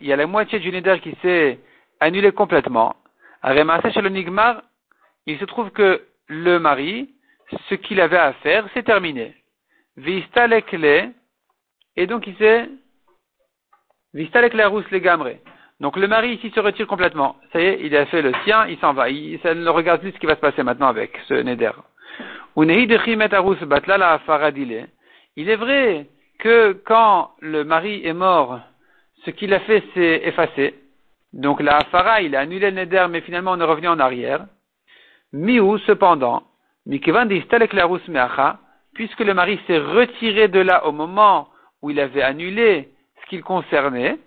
y 0.02 0.12
a 0.12 0.16
la 0.16 0.26
moitié 0.26 0.58
du 0.58 0.70
neder 0.70 1.00
qui 1.00 1.16
s'est 1.22 1.58
annulé 2.00 2.32
complètement. 2.32 2.96
chez 3.42 4.02
le 4.02 4.08
Nigmar, 4.10 4.62
il 5.26 5.38
se 5.38 5.44
trouve 5.46 5.70
que 5.70 6.02
le 6.26 6.58
mari, 6.58 7.14
ce 7.70 7.76
qu'il 7.76 8.00
avait 8.00 8.18
à 8.18 8.32
faire, 8.34 8.68
c'est 8.74 8.82
terminé. 8.82 9.34
et 11.96 12.06
donc 12.06 12.26
il 12.26 12.36
s'est, 12.36 12.68
les 14.14 14.30
Donc 15.80 15.96
le 15.96 16.06
mari 16.06 16.34
ici 16.34 16.50
se 16.54 16.60
retire 16.60 16.86
complètement. 16.86 17.36
Ça 17.52 17.60
y 17.60 17.64
est, 17.64 17.80
il 17.82 17.96
a 17.96 18.06
fait 18.06 18.22
le 18.22 18.32
sien, 18.44 18.66
il 18.68 18.78
s'en 18.78 18.92
va. 18.92 19.10
Il, 19.10 19.40
ne 19.44 19.68
regarde 19.68 20.00
plus 20.00 20.12
ce 20.12 20.18
qui 20.18 20.26
va 20.26 20.36
se 20.36 20.40
passer 20.40 20.62
maintenant 20.62 20.86
avec 20.88 21.18
ce 21.26 21.34
neder. 21.34 21.72
Il 25.36 25.50
est 25.50 25.56
vrai 25.56 26.06
que 26.38 26.72
quand 26.84 27.30
le 27.40 27.64
mari 27.64 28.06
est 28.06 28.12
mort, 28.12 28.60
ce 29.24 29.30
qu'il 29.30 29.52
a 29.52 29.60
fait 29.60 29.82
s'est 29.94 30.22
effacé. 30.24 30.74
Donc 31.32 31.60
la 31.60 31.78
Hafara, 31.78 32.22
il 32.22 32.36
a 32.36 32.40
annulé 32.40 32.70
le 32.70 32.76
Neder, 32.76 33.06
mais 33.10 33.22
finalement 33.22 33.52
on 33.52 33.60
est 33.60 33.64
revenu 33.64 33.88
en 33.88 33.98
arrière. 33.98 34.46
Miou, 35.32 35.78
cependant, 35.78 36.44
puisque 38.94 39.20
le 39.20 39.34
mari 39.34 39.58
s'est 39.66 39.78
retiré 39.78 40.46
de 40.46 40.60
là 40.60 40.86
au 40.86 40.92
moment 40.92 41.48
où 41.82 41.90
il 41.90 41.98
avait 41.98 42.22
annulé 42.22 42.93
ce 43.24 43.30
qu'il 43.30 43.42
concernait, 43.42 44.18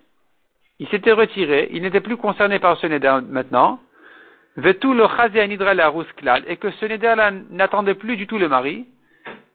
il 0.78 0.88
s'était 0.88 1.12
retiré, 1.12 1.68
il 1.72 1.82
n'était 1.82 2.00
plus 2.00 2.16
concerné 2.16 2.58
par 2.58 2.76
ce 2.78 2.86
neder 2.86 3.18
maintenant, 3.28 3.80
le 4.56 5.04
et 6.48 6.56
que 6.56 6.70
ce 6.70 6.86
neder-là 6.86 7.30
n'attendait 7.50 7.94
plus 7.94 8.16
du 8.16 8.26
tout 8.26 8.38
le 8.38 8.48
mari, 8.48 8.86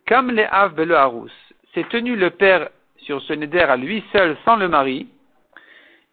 comme 0.08 0.32
les 0.32 0.46
av 0.46 0.80
le. 0.80 1.32
C'est 1.74 1.88
tenu 1.90 2.16
le 2.16 2.30
père 2.30 2.70
sur 2.98 3.22
ce 3.22 3.34
neder 3.34 3.60
à 3.60 3.78
lui 3.78 4.04
seul, 4.12 4.38
sans 4.46 4.56
le 4.56 4.68
mari, 4.70 5.08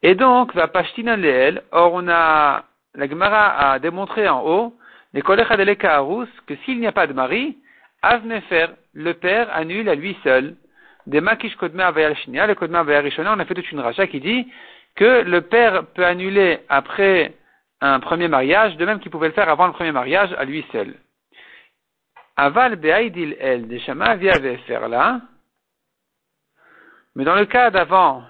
et 0.02 0.14
donc, 0.14 0.54
va 0.54 0.68
pashtina 0.68 1.16
leel, 1.16 1.62
or 1.72 1.92
on 1.92 2.08
a, 2.08 2.64
la 2.94 3.08
Gemara 3.08 3.72
a 3.72 3.78
démontré 3.78 4.28
en 4.28 4.42
haut, 4.42 4.74
les 5.12 5.20
que 5.22 6.54
s'il 6.64 6.80
n'y 6.80 6.86
a 6.86 6.92
pas 6.92 7.06
de 7.06 7.12
mari, 7.12 7.58
Avnefer, 8.02 8.68
le 8.94 9.12
père 9.12 9.54
annule 9.54 9.88
à 9.88 9.94
lui 9.94 10.16
seul. 10.24 10.56
Des 11.10 11.20
makish 11.20 11.56
kodma 11.56 11.90
le 11.90 12.54
kodma 12.54 12.84
on 12.84 13.40
a 13.40 13.44
fait 13.44 13.54
toute 13.54 13.72
une 13.72 13.80
racha 13.80 14.06
qui 14.06 14.20
dit 14.20 14.46
que 14.94 15.22
le 15.22 15.40
père 15.40 15.84
peut 15.86 16.04
annuler 16.04 16.60
après 16.68 17.34
un 17.80 17.98
premier 17.98 18.28
mariage, 18.28 18.76
de 18.76 18.84
même 18.84 19.00
qu'il 19.00 19.10
pouvait 19.10 19.26
le 19.26 19.34
faire 19.34 19.48
avant 19.48 19.66
le 19.66 19.72
premier 19.72 19.90
mariage 19.90 20.32
à 20.38 20.44
lui 20.44 20.64
seul. 20.70 20.94
Aval 22.36 22.76
be'aidil 22.76 23.36
el, 23.40 23.66
des 23.66 23.80
shama 23.80 24.14
via 24.14 24.34
faire 24.68 24.88
là. 24.88 25.20
Mais 27.16 27.24
dans 27.24 27.34
le 27.34 27.46
cas 27.46 27.70
d'avant, 27.70 28.22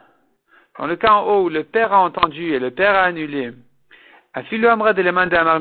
dans 0.79 0.87
le 0.87 0.97
cas 0.97 1.13
en 1.13 1.25
haut 1.27 1.45
où 1.45 1.49
le 1.51 1.65
père 1.65 1.93
a 1.93 2.01
entendu 2.01 2.55
et 2.55 2.59
le 2.59 2.71
père 2.71 2.95
a 2.95 3.03
annulé, 3.03 3.53
Afilu 4.33 4.69
amra 4.69 4.95
de 4.95 5.07
amar 5.07 5.61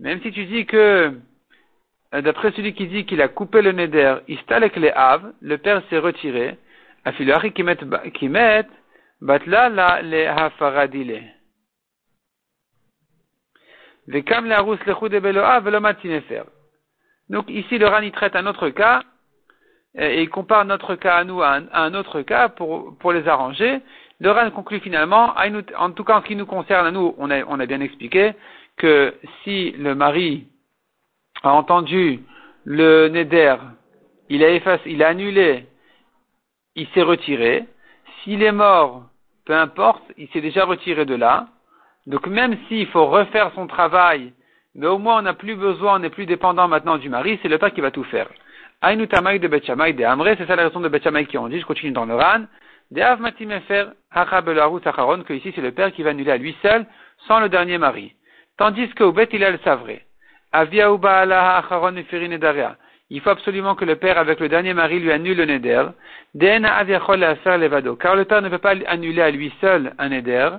même 0.00 0.20
si 0.22 0.30
tu 0.30 0.44
dis 0.44 0.66
que, 0.66 1.14
d'après 2.22 2.52
celui 2.52 2.74
qui 2.74 2.86
dit 2.86 3.06
qu'il 3.06 3.20
a 3.20 3.28
coupé 3.28 3.62
le 3.62 3.72
neder, 3.72 4.16
istalek 4.28 4.76
le 4.76 4.96
av, 4.96 5.32
le 5.40 5.58
père 5.58 5.82
s'est 5.90 5.98
retiré, 5.98 6.56
qui 8.14 8.28
met, 8.28 8.66
batla 9.20 9.68
la 9.68 10.02
le 10.02 10.28
hafaradile. 10.28 11.22
Vekam 14.06 14.46
la 14.46 14.62
le 14.62 15.08
de 15.08 15.18
beloa. 15.18 15.60
Donc 17.30 17.50
ici 17.50 17.78
le 17.78 17.86
Rani 17.86 18.12
traite 18.12 18.36
un 18.36 18.46
autre 18.46 18.68
cas, 18.68 19.02
et 19.96 20.22
il 20.22 20.28
compare 20.28 20.64
notre 20.64 20.94
cas 20.96 21.16
à 21.16 21.24
nous 21.24 21.42
à 21.42 21.60
un, 21.72 21.94
autre 21.94 22.22
cas 22.22 22.48
pour, 22.48 22.96
pour 22.98 23.12
les 23.12 23.26
arranger. 23.28 23.80
Le 24.20 24.30
Ran 24.30 24.50
conclut 24.50 24.80
finalement, 24.80 25.34
en 25.78 25.90
tout 25.90 26.04
cas 26.04 26.16
en 26.16 26.22
qui 26.22 26.36
nous 26.36 26.46
concerne 26.46 26.86
à 26.86 26.90
nous, 26.90 27.14
on 27.18 27.30
a, 27.30 27.44
on 27.44 27.58
a 27.60 27.66
bien 27.66 27.80
expliqué 27.80 28.32
que 28.76 29.14
si 29.42 29.72
le 29.72 29.94
mari 29.94 30.46
a 31.44 31.52
entendu 31.52 32.20
le 32.64 33.08
Neder, 33.08 33.56
il 34.28 34.42
a 34.42 34.50
effacé, 34.50 34.90
il 34.90 35.02
a 35.02 35.08
annulé, 35.08 35.66
il 36.74 36.86
s'est 36.88 37.02
retiré. 37.02 37.64
S'il 38.22 38.42
est 38.42 38.52
mort, 38.52 39.02
peu 39.44 39.54
importe, 39.54 40.02
il 40.16 40.28
s'est 40.28 40.40
déjà 40.40 40.64
retiré 40.64 41.04
de 41.04 41.14
là. 41.14 41.48
Donc 42.06 42.26
même 42.26 42.56
s'il 42.68 42.86
faut 42.88 43.06
refaire 43.06 43.52
son 43.54 43.66
travail, 43.66 44.32
mais 44.74 44.86
au 44.86 44.98
moins 44.98 45.18
on 45.18 45.22
n'a 45.22 45.34
plus 45.34 45.56
besoin, 45.56 45.96
on 45.96 45.98
n'est 45.98 46.10
plus 46.10 46.26
dépendant 46.26 46.68
maintenant 46.68 46.98
du 46.98 47.08
mari, 47.08 47.38
c'est 47.42 47.48
le 47.48 47.58
père 47.58 47.72
qui 47.72 47.80
va 47.80 47.90
tout 47.90 48.04
faire. 48.04 48.28
Aïnou 48.80 49.06
Tamaï 49.06 49.38
de 49.38 49.48
Betchamay 49.48 49.92
de 49.92 50.04
Amré, 50.04 50.34
c'est 50.36 50.46
ça 50.46 50.56
la 50.56 50.64
raison 50.64 50.80
de 50.80 50.88
Betchamay 50.88 51.26
qui 51.26 51.38
ont 51.38 51.48
dit, 51.48 51.60
je 51.60 51.66
continue 51.66 51.92
dans 51.92 52.04
le 52.04 52.14
Ran. 52.14 52.44
De 52.90 53.00
Av 53.00 53.20
Matimefer, 53.20 53.86
Sacharon, 54.12 55.22
que 55.22 55.32
ici 55.32 55.52
c'est 55.54 55.62
le 55.62 55.72
père 55.72 55.92
qui 55.92 56.02
va 56.02 56.10
annuler 56.10 56.32
à 56.32 56.36
lui 56.36 56.54
seul, 56.60 56.86
sans 57.26 57.40
le 57.40 57.48
dernier 57.48 57.78
mari. 57.78 58.14
Tandis 58.58 58.88
qu'au 58.90 59.12
Bet 59.12 59.28
il 59.32 59.40
le 59.40 59.58
savrait. 59.64 60.04
Il 63.10 63.20
faut 63.20 63.30
absolument 63.30 63.74
que 63.74 63.84
le 63.84 63.96
père 63.96 64.18
avec 64.18 64.38
le 64.40 64.48
dernier 64.48 64.72
mari 64.72 65.00
lui 65.00 65.10
annule 65.10 65.36
le 65.38 65.44
neder. 65.46 65.86
Car 66.38 68.16
le 68.16 68.24
père 68.24 68.42
ne 68.42 68.48
peut 68.48 68.58
pas 68.58 68.74
annuler 68.86 69.22
à 69.22 69.30
lui 69.30 69.52
seul 69.60 69.94
un 69.98 70.08
neder. 70.08 70.50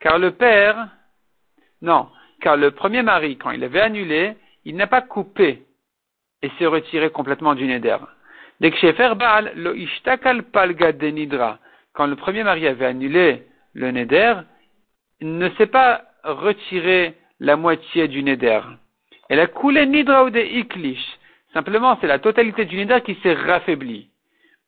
Car 0.00 0.18
le 0.18 0.30
père, 0.32 0.88
non, 1.82 2.08
car 2.40 2.56
le 2.56 2.72
premier 2.72 3.02
mari, 3.02 3.36
quand 3.36 3.50
il 3.50 3.62
avait 3.64 3.80
annulé, 3.80 4.36
il 4.64 4.76
n'a 4.76 4.86
pas 4.86 5.02
coupé 5.02 5.62
et 6.42 6.50
s'est 6.58 6.66
retiré 6.66 7.10
complètement 7.10 7.54
du 7.54 7.66
neder. 7.66 7.98
Denidra. 10.98 11.58
Quand 11.92 12.06
le 12.06 12.16
premier 12.16 12.44
mari 12.44 12.66
avait 12.66 12.86
annulé 12.86 13.44
le 13.74 13.90
neder, 13.90 14.34
il 15.20 15.38
ne 15.38 15.48
s'est 15.50 15.66
pas 15.66 16.02
retiré 16.24 17.14
la 17.40 17.56
moitié 17.56 18.06
du 18.08 18.22
neder. 18.22 18.60
Elle 19.28 19.40
a 19.40 19.46
coulé 19.46 19.86
nidra 19.86 20.30
de 20.30 20.40
iklish. 20.40 21.04
Simplement, 21.52 21.98
c'est 22.00 22.06
la 22.06 22.18
totalité 22.18 22.64
du 22.64 22.76
neder 22.76 23.00
qui 23.04 23.16
s'est 23.22 23.34
raffaiblie. 23.34 24.10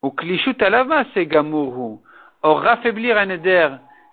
Ou 0.03 0.11
klishut 0.11 0.61
alava 0.61 1.05
c'est 1.15 1.27
gamourhu. 1.27 2.01
Or, 2.43 2.61
raffaiblir 2.61 3.17
un 3.19 3.27
neder, 3.27 3.69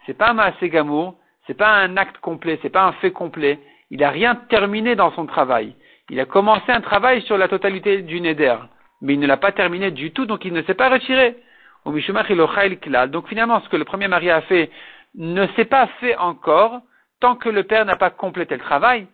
c'est 0.06 0.18
pas 0.18 0.32
un 0.32 0.68
gamour, 0.68 1.16
c'est 1.48 1.58
pas 1.58 1.72
un 1.78 1.98
acte 1.98 2.20
complet, 2.20 2.60
c'est 2.62 2.70
pas 2.70 2.86
un 2.86 2.92
fait 2.94 3.12
complet. 3.12 3.60
Il 3.90 4.02
n'a 4.02 4.12
rien 4.12 4.36
terminé 4.36 4.96
dans 4.96 5.12
son 5.14 5.26
travail. 5.26 5.74
Il 6.10 6.20
a 6.20 6.26
commencé 6.26 6.72
un 6.72 6.82
travail 6.82 7.22
sur 7.24 7.38
la 7.38 7.48
totalité 7.48 8.02
du 8.02 8.22
Neder, 8.22 8.56
mais 9.02 9.14
il 9.14 9.20
ne 9.20 9.28
l'a 9.28 9.38
pas 9.38 9.52
terminé 9.52 9.92
du 9.92 10.12
tout, 10.12 10.26
donc 10.26 10.46
il 10.46 10.54
ne 10.54 10.62
s'est 10.64 10.74
pas 10.74 10.90
retiré. 10.90 11.38
Donc 11.86 13.28
finalement, 13.28 13.62
ce 13.62 13.70
que 13.70 13.78
le 13.78 13.86
premier 13.86 14.08
mari 14.08 14.30
a 14.30 14.42
fait 14.42 14.70
ne 15.16 15.48
s'est 15.56 15.66
pas 15.66 15.88
fait 16.00 16.16
encore 16.18 16.82
tant 17.20 17.36
que 17.36 17.50
le 17.50 17.64
père 17.64 17.86
n'a 17.86 17.96
pas 17.96 18.10
complété 18.10 18.56
le 18.56 18.62
travail. 18.62 19.08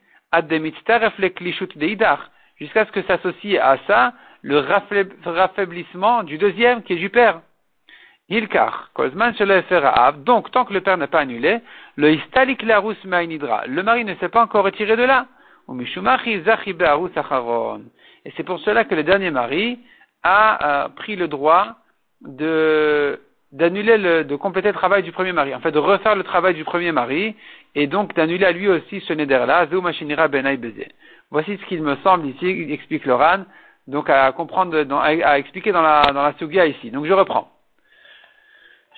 Jusqu'à 2.60 2.86
ce 2.86 2.92
que 2.92 3.02
s'associe 3.04 3.60
à 3.62 3.78
ça 3.88 4.14
le 4.42 4.60
raffaiblissement 5.26 6.24
du 6.24 6.38
deuxième 6.38 6.84
qui 6.84 6.94
est 6.94 6.98
du 6.98 7.10
père. 7.10 7.42
Donc 8.30 8.44
tant 10.52 10.66
que 10.66 10.74
le 10.74 10.82
père 10.82 10.98
n'a 10.98 11.08
pas 11.08 11.20
annulé, 11.20 11.62
le 11.96 12.14
istalik 12.14 12.62
larus 12.64 12.98
le 13.04 13.82
mari 13.82 14.06
ne 14.06 14.16
s'est 14.16 14.30
pas 14.30 14.44
encore 14.44 14.66
retiré 14.66 14.96
de 14.96 15.04
là. 15.04 15.28
Et 18.26 18.34
c'est 18.38 18.44
pour 18.44 18.60
cela 18.60 18.84
que 18.84 18.96
le 18.96 19.04
dernier 19.04 19.32
mari 19.32 19.80
a 20.24 20.86
euh, 20.86 20.90
pris 20.90 21.16
le 21.16 21.28
droit 21.28 21.78
de 22.22 23.20
d'annuler 23.52 23.98
le, 23.98 24.24
de 24.24 24.36
compléter 24.36 24.70
le 24.70 24.74
travail 24.74 25.04
du 25.04 25.12
premier 25.12 25.32
mari, 25.32 25.54
en 25.56 25.60
fait 25.60 25.72
de 25.72 25.80
refaire 25.80 26.16
le 26.16 26.24
travail 26.24 26.54
du 26.54 26.64
premier 26.64 26.92
mari, 26.92 27.36
et 27.74 27.88
donc 27.88 28.14
d'annuler 28.16 28.46
à 28.46 28.52
lui 28.52 28.68
aussi 28.68 29.02
ce 29.02 29.14
neder-là, 29.14 29.68
Voici 31.32 31.58
ce 31.58 31.66
qu'il 31.66 31.82
me 31.82 31.96
semble 31.98 32.28
ici, 32.28 32.68
explique 32.70 33.06
Loran, 33.06 33.46
donc 33.88 34.10
à 34.10 34.32
comprendre, 34.32 34.86
à, 35.02 35.40
expliquer 35.40 35.72
dans 35.72 35.82
la, 35.82 36.02
dans 36.14 36.24
la 36.24 36.34
sugia 36.38 36.66
ici. 36.66 36.92
Donc 36.92 37.06
je 37.06 37.14
reprends. 37.14 37.52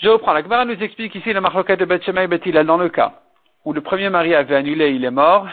Je 0.02 0.10
reprends. 0.10 0.34
La 0.34 0.44
Gemara 0.44 0.66
nous 0.66 0.82
explique 0.82 1.16
ici 1.16 1.34
la 1.34 1.42
marloquet 1.42 1.78
de 1.78 1.86
Beth 1.86 2.04
Shemay 2.04 2.28
dans 2.64 2.78
le 2.78 2.90
cas 2.90 3.22
où 3.68 3.74
le 3.74 3.82
premier 3.82 4.10
mari 4.10 4.34
avait 4.34 4.56
annulé, 4.56 4.92
il 4.92 5.04
est 5.04 5.12
mort. 5.12 5.46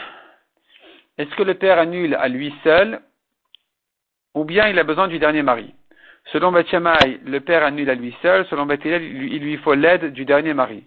Est-ce 1.17 1.35
que 1.35 1.43
le 1.43 1.55
père 1.55 1.79
annule 1.79 2.15
à 2.15 2.29
lui 2.29 2.53
seul 2.63 3.01
ou 4.33 4.45
bien 4.45 4.69
il 4.69 4.79
a 4.79 4.83
besoin 4.83 5.09
du 5.09 5.19
dernier 5.19 5.43
mari? 5.43 5.73
Selon 6.31 6.51
Beth 6.51 6.71
le 6.71 7.39
père 7.39 7.63
annule 7.63 7.89
à 7.89 7.95
lui 7.95 8.15
seul. 8.21 8.45
Selon 8.47 8.65
Beth 8.65 8.85
il 8.85 9.39
lui 9.39 9.57
faut 9.57 9.73
l'aide 9.73 10.13
du 10.13 10.25
dernier 10.25 10.53
mari. 10.53 10.83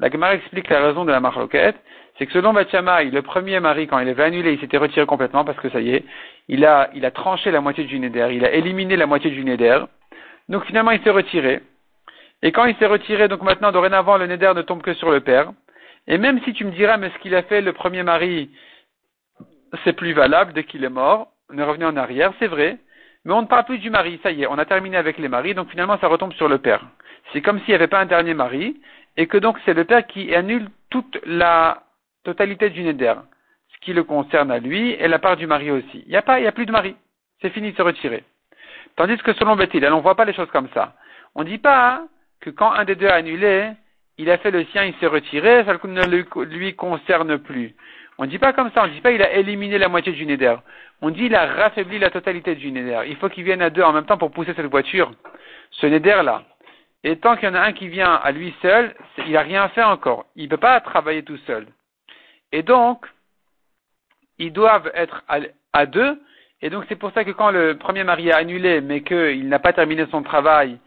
La 0.00 0.10
Gemara 0.10 0.34
explique 0.34 0.68
la 0.68 0.80
raison 0.80 1.04
de 1.04 1.10
la 1.10 1.20
marloquette. 1.20 1.76
C'est 2.18 2.26
que 2.26 2.32
selon 2.32 2.52
Beth 2.52 2.72
le 2.72 3.20
premier 3.20 3.60
mari, 3.60 3.86
quand 3.86 3.98
il 3.98 4.08
avait 4.08 4.24
annulé, 4.24 4.52
il 4.52 4.60
s'était 4.60 4.78
retiré 4.78 5.06
complètement 5.06 5.44
parce 5.44 5.58
que 5.58 5.68
ça 5.70 5.80
y 5.80 5.94
est, 5.94 6.04
il 6.48 6.64
a, 6.64 6.90
il 6.94 7.04
a 7.04 7.10
tranché 7.10 7.50
la 7.50 7.60
moitié 7.60 7.84
du 7.84 7.98
neder, 8.00 8.28
il 8.32 8.44
a 8.44 8.52
éliminé 8.52 8.96
la 8.96 9.06
moitié 9.06 9.30
du 9.30 9.44
neder. 9.44 9.80
Donc 10.48 10.64
finalement, 10.64 10.90
il 10.90 11.00
s'est 11.02 11.10
retiré. 11.10 11.60
Et 12.42 12.52
quand 12.52 12.64
il 12.64 12.76
s'est 12.76 12.86
retiré, 12.86 13.28
donc 13.28 13.42
maintenant, 13.42 13.72
dorénavant, 13.72 14.16
le 14.16 14.26
neder 14.26 14.52
ne 14.54 14.62
tombe 14.62 14.82
que 14.82 14.94
sur 14.94 15.10
le 15.10 15.20
père. 15.20 15.52
Et 16.06 16.18
même 16.18 16.40
si 16.44 16.52
tu 16.54 16.64
me 16.64 16.70
diras, 16.70 16.96
mais 16.96 17.10
ce 17.10 17.18
qu'il 17.18 17.34
a 17.34 17.42
fait 17.42 17.60
le 17.60 17.72
premier 17.72 18.02
mari, 18.02 18.50
c'est 19.84 19.92
plus 19.92 20.12
valable 20.12 20.52
dès 20.54 20.64
qu'il 20.64 20.84
est 20.84 20.88
mort, 20.88 21.28
on 21.52 21.58
est 21.58 21.62
revenu 21.62 21.84
en 21.84 21.96
arrière, 21.96 22.32
c'est 22.38 22.46
vrai, 22.46 22.78
mais 23.28 23.34
on 23.34 23.42
ne 23.42 23.46
parle 23.46 23.66
plus 23.66 23.78
du 23.78 23.90
mari, 23.90 24.18
ça 24.22 24.30
y 24.30 24.42
est, 24.42 24.46
on 24.46 24.56
a 24.56 24.64
terminé 24.64 24.96
avec 24.96 25.18
les 25.18 25.28
maris, 25.28 25.52
donc 25.52 25.68
finalement 25.68 25.98
ça 25.98 26.08
retombe 26.08 26.32
sur 26.32 26.48
le 26.48 26.56
père. 26.56 26.80
C'est 27.30 27.42
comme 27.42 27.58
s'il 27.58 27.68
n'y 27.68 27.74
avait 27.74 27.86
pas 27.86 28.00
un 28.00 28.06
dernier 28.06 28.32
mari, 28.32 28.80
et 29.18 29.26
que 29.26 29.36
donc 29.36 29.58
c'est 29.66 29.74
le 29.74 29.84
père 29.84 30.06
qui 30.06 30.34
annule 30.34 30.70
toute 30.88 31.20
la 31.26 31.82
totalité 32.24 32.70
du 32.70 32.82
neder, 32.82 33.16
ce 33.74 33.84
qui 33.84 33.92
le 33.92 34.02
concerne 34.02 34.50
à 34.50 34.58
lui, 34.58 34.92
et 34.92 35.06
la 35.08 35.18
part 35.18 35.36
du 35.36 35.46
mari 35.46 35.70
aussi. 35.70 36.04
Il 36.06 36.08
n'y 36.08 36.16
a 36.16 36.52
plus 36.52 36.64
de 36.64 36.72
mari. 36.72 36.96
C'est 37.42 37.50
fini 37.50 37.72
de 37.72 37.76
se 37.76 37.82
retirer. 37.82 38.24
Tandis 38.96 39.18
que 39.18 39.34
selon 39.34 39.56
Bethil, 39.56 39.86
on 39.92 39.96
ne 39.96 40.00
voit 40.00 40.14
pas 40.14 40.24
les 40.24 40.32
choses 40.32 40.50
comme 40.50 40.70
ça. 40.72 40.94
On 41.34 41.42
ne 41.42 41.48
dit 41.48 41.58
pas, 41.58 42.04
que 42.40 42.48
quand 42.48 42.72
un 42.72 42.86
des 42.86 42.94
deux 42.94 43.08
a 43.08 43.16
annulé, 43.16 43.72
il 44.16 44.30
a 44.30 44.38
fait 44.38 44.50
le 44.50 44.64
sien, 44.72 44.84
il 44.84 44.94
s'est 44.94 45.06
retiré, 45.06 45.66
ça 45.66 45.74
ne 45.74 46.44
lui 46.44 46.74
concerne 46.76 47.36
plus. 47.36 47.74
On 48.18 48.24
ne 48.24 48.28
dit 48.28 48.38
pas 48.38 48.52
comme 48.52 48.70
ça, 48.72 48.82
on 48.82 48.88
ne 48.88 48.92
dit 48.92 49.00
pas 49.00 49.12
il 49.12 49.22
a 49.22 49.32
éliminé 49.32 49.78
la 49.78 49.88
moitié 49.88 50.12
du 50.12 50.26
Neder. 50.26 50.56
On 51.00 51.10
dit 51.10 51.26
il 51.26 51.34
a 51.36 51.46
raffaibli 51.46 52.00
la 52.00 52.10
totalité 52.10 52.56
du 52.56 52.72
Neder. 52.72 53.02
Il 53.08 53.16
faut 53.16 53.28
qu'il 53.28 53.44
vienne 53.44 53.62
à 53.62 53.70
deux 53.70 53.82
en 53.82 53.92
même 53.92 54.06
temps 54.06 54.18
pour 54.18 54.32
pousser 54.32 54.54
cette 54.54 54.66
voiture. 54.66 55.12
Ce 55.70 55.86
Neder-là, 55.86 56.42
Et 57.04 57.16
tant 57.18 57.36
qu'il 57.36 57.48
y 57.48 57.52
en 57.52 57.54
a 57.54 57.60
un 57.60 57.72
qui 57.72 57.88
vient 57.88 58.14
à 58.14 58.32
lui 58.32 58.52
seul, 58.60 58.94
il 59.18 59.32
n'a 59.32 59.42
rien 59.42 59.68
fait 59.68 59.84
encore. 59.84 60.26
Il 60.34 60.44
ne 60.44 60.48
peut 60.48 60.56
pas 60.56 60.80
travailler 60.80 61.22
tout 61.22 61.36
seul. 61.46 61.66
Et 62.50 62.62
donc, 62.62 63.06
ils 64.38 64.52
doivent 64.52 64.90
être 64.94 65.22
à, 65.72 65.86
deux. 65.86 66.20
Et 66.62 66.70
donc, 66.70 66.84
c'est 66.88 66.96
pour 66.96 67.12
ça 67.12 67.24
que 67.24 67.30
quand 67.30 67.50
le 67.50 67.76
premier 67.76 68.02
mari 68.02 68.32
a 68.32 68.38
annulé, 68.38 68.80
mais 68.80 69.02
qu'il 69.02 69.48
n'a 69.48 69.58
pas 69.58 69.72
terminé 69.72 70.06
son 70.10 70.22
travail, 70.22 70.78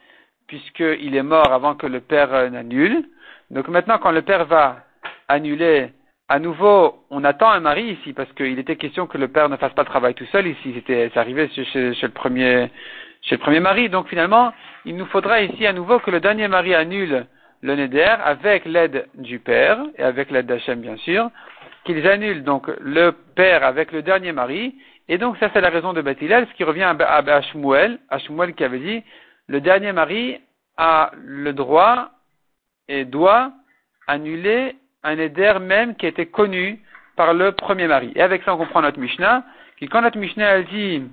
puisqu'il 0.48 1.16
est 1.16 1.24
mort 1.24 1.54
avant 1.54 1.76
que 1.76 1.88
le 1.88 2.02
père 2.02 2.34
euh, 2.34 2.50
n'annule, 2.50 3.06
donc 3.52 3.68
maintenant, 3.68 4.00
quand 4.00 4.12
le 4.12 4.22
père 4.22 4.46
va 4.46 4.84
annuler, 5.28 5.94
à 6.32 6.40
nouveau, 6.40 7.04
on 7.10 7.26
attend 7.26 7.50
un 7.50 7.60
mari 7.60 7.84
ici, 8.00 8.14
parce 8.14 8.32
qu'il 8.32 8.58
était 8.58 8.78
question 8.78 9.06
que 9.06 9.18
le 9.18 9.28
père 9.28 9.50
ne 9.50 9.58
fasse 9.58 9.74
pas 9.74 9.82
le 9.82 9.88
travail 9.88 10.14
tout 10.14 10.26
seul 10.28 10.48
ici. 10.48 10.72
C'était, 10.74 11.12
c'est 11.14 11.20
arrivé 11.20 11.50
chez, 11.50 11.66
le 11.74 12.08
premier, 12.08 12.70
chez 13.22 13.36
le 13.36 13.42
premier 13.42 13.60
mari. 13.60 13.90
Donc 13.90 14.08
finalement, 14.08 14.54
il 14.86 14.96
nous 14.96 15.08
faudra 15.08 15.42
ici 15.42 15.68
à 15.68 15.74
nouveau 15.74 16.00
que 16.00 16.10
le 16.10 16.22
dernier 16.22 16.48
mari 16.48 16.74
annule 16.74 17.26
le 17.60 17.76
neder 17.76 18.16
avec 18.24 18.64
l'aide 18.64 19.10
du 19.16 19.40
père 19.40 19.84
et 19.98 20.04
avec 20.04 20.32
l'aide 20.32 20.46
d'Hachem 20.46 20.80
bien 20.80 20.96
sûr, 20.96 21.30
qu'ils 21.84 22.08
annulent 22.08 22.46
donc 22.46 22.72
le 22.80 23.12
père 23.36 23.66
avec 23.66 23.92
le 23.92 24.02
dernier 24.02 24.32
mari. 24.32 24.74
Et 25.10 25.18
donc 25.18 25.36
ça 25.38 25.50
c'est 25.52 25.60
la 25.60 25.70
raison 25.70 25.92
de 25.92 26.02
Bethilel, 26.02 26.48
ce 26.50 26.56
qui 26.56 26.64
revient 26.64 26.84
à, 26.84 27.18
à, 27.18 27.42
Shmuel, 27.42 28.00
qui 28.56 28.64
avait 28.64 28.80
dit 28.80 29.04
le 29.48 29.60
dernier 29.60 29.92
mari 29.92 30.40
a 30.78 31.12
le 31.14 31.52
droit 31.52 32.12
et 32.88 33.04
doit 33.04 33.52
annuler 34.08 34.76
un 35.04 35.18
éder 35.18 35.54
même 35.60 35.96
qui 35.96 36.06
était 36.06 36.28
connu 36.28 36.80
par 37.16 37.34
le 37.34 37.52
premier 37.52 37.88
mari. 37.88 38.12
Et 38.16 38.22
avec 38.22 38.44
ça, 38.44 38.54
on 38.54 38.58
comprend 38.58 38.82
notre 38.82 39.00
Mishnah, 39.00 39.44
qui 39.78 39.88
quand 39.88 40.02
notre 40.02 40.18
Mishnah 40.18 40.46
elle 40.46 40.66
dit 40.66 41.04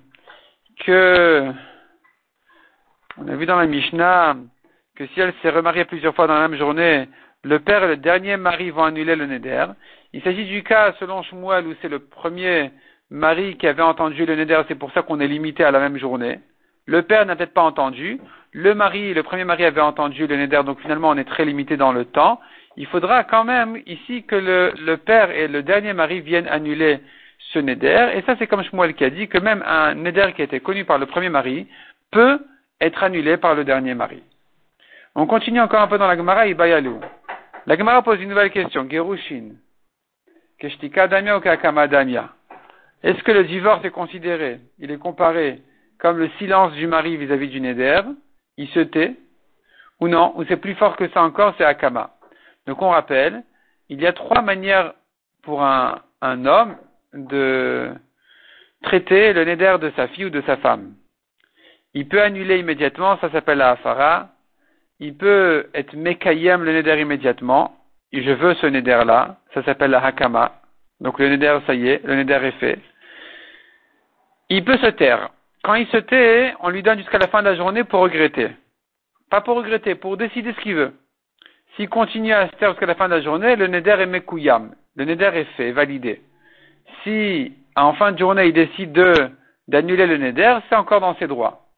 que, 0.84 1.50
on 3.18 3.28
a 3.28 3.36
vu 3.36 3.46
dans 3.46 3.58
la 3.58 3.66
Mishnah 3.66 4.36
que 4.96 5.06
si 5.08 5.20
elle 5.20 5.32
s'est 5.42 5.50
remariée 5.50 5.84
plusieurs 5.84 6.14
fois 6.14 6.26
dans 6.26 6.34
la 6.34 6.48
même 6.48 6.58
journée, 6.58 7.08
le 7.44 7.60
père 7.60 7.84
et 7.84 7.88
le 7.88 7.96
dernier 7.96 8.36
mari 8.36 8.70
vont 8.70 8.84
annuler 8.84 9.16
le 9.16 9.26
neder. 9.26 9.66
Il 10.12 10.22
s'agit 10.22 10.44
du 10.44 10.62
cas, 10.62 10.94
selon 10.98 11.22
Shmuel, 11.22 11.66
où 11.66 11.74
c'est 11.80 11.88
le 11.88 12.00
premier 12.00 12.70
mari 13.10 13.56
qui 13.56 13.66
avait 13.66 13.82
entendu 13.82 14.26
le 14.26 14.34
neder, 14.34 14.62
c'est 14.68 14.74
pour 14.74 14.92
ça 14.92 15.02
qu'on 15.02 15.20
est 15.20 15.28
limité 15.28 15.64
à 15.64 15.70
la 15.70 15.78
même 15.78 15.98
journée. 15.98 16.40
Le 16.86 17.02
père 17.02 17.24
n'a 17.26 17.36
peut-être 17.36 17.54
pas 17.54 17.62
entendu. 17.62 18.18
Le 18.52 18.74
mari, 18.74 19.14
le 19.14 19.22
premier 19.22 19.44
mari 19.44 19.64
avait 19.64 19.80
entendu 19.80 20.26
le 20.26 20.36
neder, 20.36 20.62
donc 20.64 20.80
finalement 20.80 21.10
on 21.10 21.16
est 21.16 21.24
très 21.24 21.44
limité 21.44 21.76
dans 21.76 21.92
le 21.92 22.04
temps. 22.04 22.40
Il 22.76 22.86
faudra 22.86 23.24
quand 23.24 23.44
même 23.44 23.80
ici 23.86 24.24
que 24.24 24.36
le, 24.36 24.96
père 24.96 25.30
et 25.30 25.48
le 25.48 25.62
dernier 25.62 25.92
mari 25.92 26.20
viennent 26.20 26.48
annuler 26.48 27.00
ce 27.52 27.58
neder. 27.58 28.10
Et 28.14 28.22
ça 28.22 28.36
c'est 28.38 28.46
comme 28.46 28.62
Shmuel 28.62 28.94
qui 28.94 29.04
a 29.04 29.10
dit 29.10 29.28
que 29.28 29.38
même 29.38 29.64
un 29.66 29.94
neder 29.94 30.32
qui 30.34 30.42
a 30.42 30.44
été 30.44 30.60
connu 30.60 30.84
par 30.84 30.98
le 30.98 31.06
premier 31.06 31.28
mari 31.28 31.66
peut 32.10 32.38
être 32.80 33.02
annulé 33.02 33.36
par 33.36 33.54
le 33.54 33.64
dernier 33.64 33.94
mari. 33.94 34.22
On 35.14 35.26
continue 35.26 35.60
encore 35.60 35.80
un 35.80 35.88
peu 35.88 35.98
dans 35.98 36.06
la 36.06 36.16
Gemara 36.16 36.46
Ibayalou. 36.46 37.00
La 37.66 37.76
Gemara 37.76 38.02
pose 38.02 38.20
une 38.20 38.28
nouvelle 38.28 38.50
question. 38.50 38.88
Gerushin. 38.88 39.56
Keshtika 40.58 41.08
damia 41.08 41.36
ou 41.36 41.40
kakama 41.40 41.88
damia? 41.88 42.30
Est-ce 43.02 43.22
que 43.22 43.32
le 43.32 43.44
divorce 43.44 43.84
est 43.84 43.90
considéré, 43.90 44.60
il 44.78 44.90
est 44.90 44.98
comparé 44.98 45.62
comme 45.98 46.18
le 46.18 46.28
silence 46.38 46.72
du 46.72 46.86
mari 46.86 47.16
vis-à-vis 47.16 47.48
du 47.48 47.60
Neder, 47.60 48.02
il 48.56 48.68
se 48.68 48.80
tait, 48.80 49.14
ou 50.00 50.08
non, 50.08 50.32
ou 50.36 50.44
c'est 50.44 50.56
plus 50.56 50.74
fort 50.74 50.96
que 50.96 51.08
ça 51.08 51.22
encore, 51.22 51.54
c'est 51.58 51.64
Akama. 51.64 52.10
Donc 52.68 52.82
on 52.82 52.90
rappelle, 52.90 53.44
il 53.88 53.98
y 53.98 54.06
a 54.06 54.12
trois 54.12 54.42
manières 54.42 54.92
pour 55.42 55.62
un, 55.62 56.02
homme 56.20 56.76
de 57.14 57.90
traiter 58.82 59.32
le 59.32 59.46
Neder 59.46 59.76
de 59.80 59.90
sa 59.96 60.06
fille 60.08 60.26
ou 60.26 60.30
de 60.30 60.42
sa 60.42 60.58
femme. 60.58 60.92
Il 61.94 62.06
peut 62.08 62.20
annuler 62.20 62.58
immédiatement, 62.58 63.16
ça 63.20 63.30
s'appelle 63.30 63.58
la 63.58 63.70
Afara. 63.70 64.28
Il 65.00 65.16
peut 65.16 65.70
être 65.72 65.94
Mekayem 65.96 66.62
le 66.62 66.74
Neder 66.74 67.00
immédiatement. 67.00 67.74
Je 68.12 68.32
veux 68.32 68.52
ce 68.56 68.66
Neder 68.66 69.02
là, 69.06 69.38
ça 69.54 69.62
s'appelle 69.62 69.92
la 69.92 70.04
Hakama. 70.04 70.60
Donc 71.00 71.18
le 71.18 71.30
Neder, 71.30 71.60
ça 71.66 71.74
y 71.74 71.88
est, 71.88 72.04
le 72.04 72.16
Neder 72.16 72.40
est 72.48 72.60
fait. 72.60 72.78
Il 74.50 74.62
peut 74.62 74.76
se 74.76 74.90
taire. 74.90 75.30
Quand 75.62 75.74
il 75.74 75.86
se 75.86 75.96
tait, 75.96 76.52
on 76.60 76.68
lui 76.68 76.82
donne 76.82 76.98
jusqu'à 76.98 77.18
la 77.18 77.28
fin 77.28 77.40
de 77.40 77.48
la 77.48 77.56
journée 77.56 77.84
pour 77.84 78.00
regretter. 78.00 78.50
Pas 79.30 79.40
pour 79.40 79.56
regretter, 79.56 79.94
pour 79.94 80.18
décider 80.18 80.52
ce 80.52 80.60
qu'il 80.60 80.74
veut. 80.74 80.92
S'il 81.78 81.88
continue 81.88 82.32
à 82.32 82.48
se 82.48 82.56
taire 82.56 82.70
jusqu'à 82.70 82.86
la 82.86 82.96
fin 82.96 83.08
de 83.08 83.14
la 83.14 83.22
journée, 83.22 83.54
le 83.54 83.68
neder 83.68 83.94
est 84.00 84.06
mekouyam. 84.06 84.74
Le 84.96 85.04
neder 85.04 85.30
est 85.32 85.44
fait, 85.56 85.70
validé. 85.70 86.20
Si, 87.04 87.52
en 87.76 87.92
fin 87.94 88.10
de 88.10 88.18
journée, 88.18 88.46
il 88.46 88.52
décide 88.52 88.92
d'annuler 89.68 90.08
le 90.08 90.16
neder, 90.16 90.58
c'est 90.68 90.74
encore 90.74 91.00
dans 91.00 91.14
ses 91.18 91.28
droits. 91.28 91.68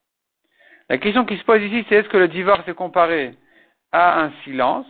La 0.89 0.97
question 0.97 1.27
qui 1.27 1.37
se 1.37 1.45
pose 1.45 1.61
ici, 1.63 1.85
c'est 1.87 1.97
est-ce 1.97 2.09
que 2.09 2.17
le 2.17 2.29
divorce 2.29 2.67
est 2.67 2.75
comparé 2.75 3.35
à 3.93 4.23
un 4.23 4.33
silence 4.43 4.87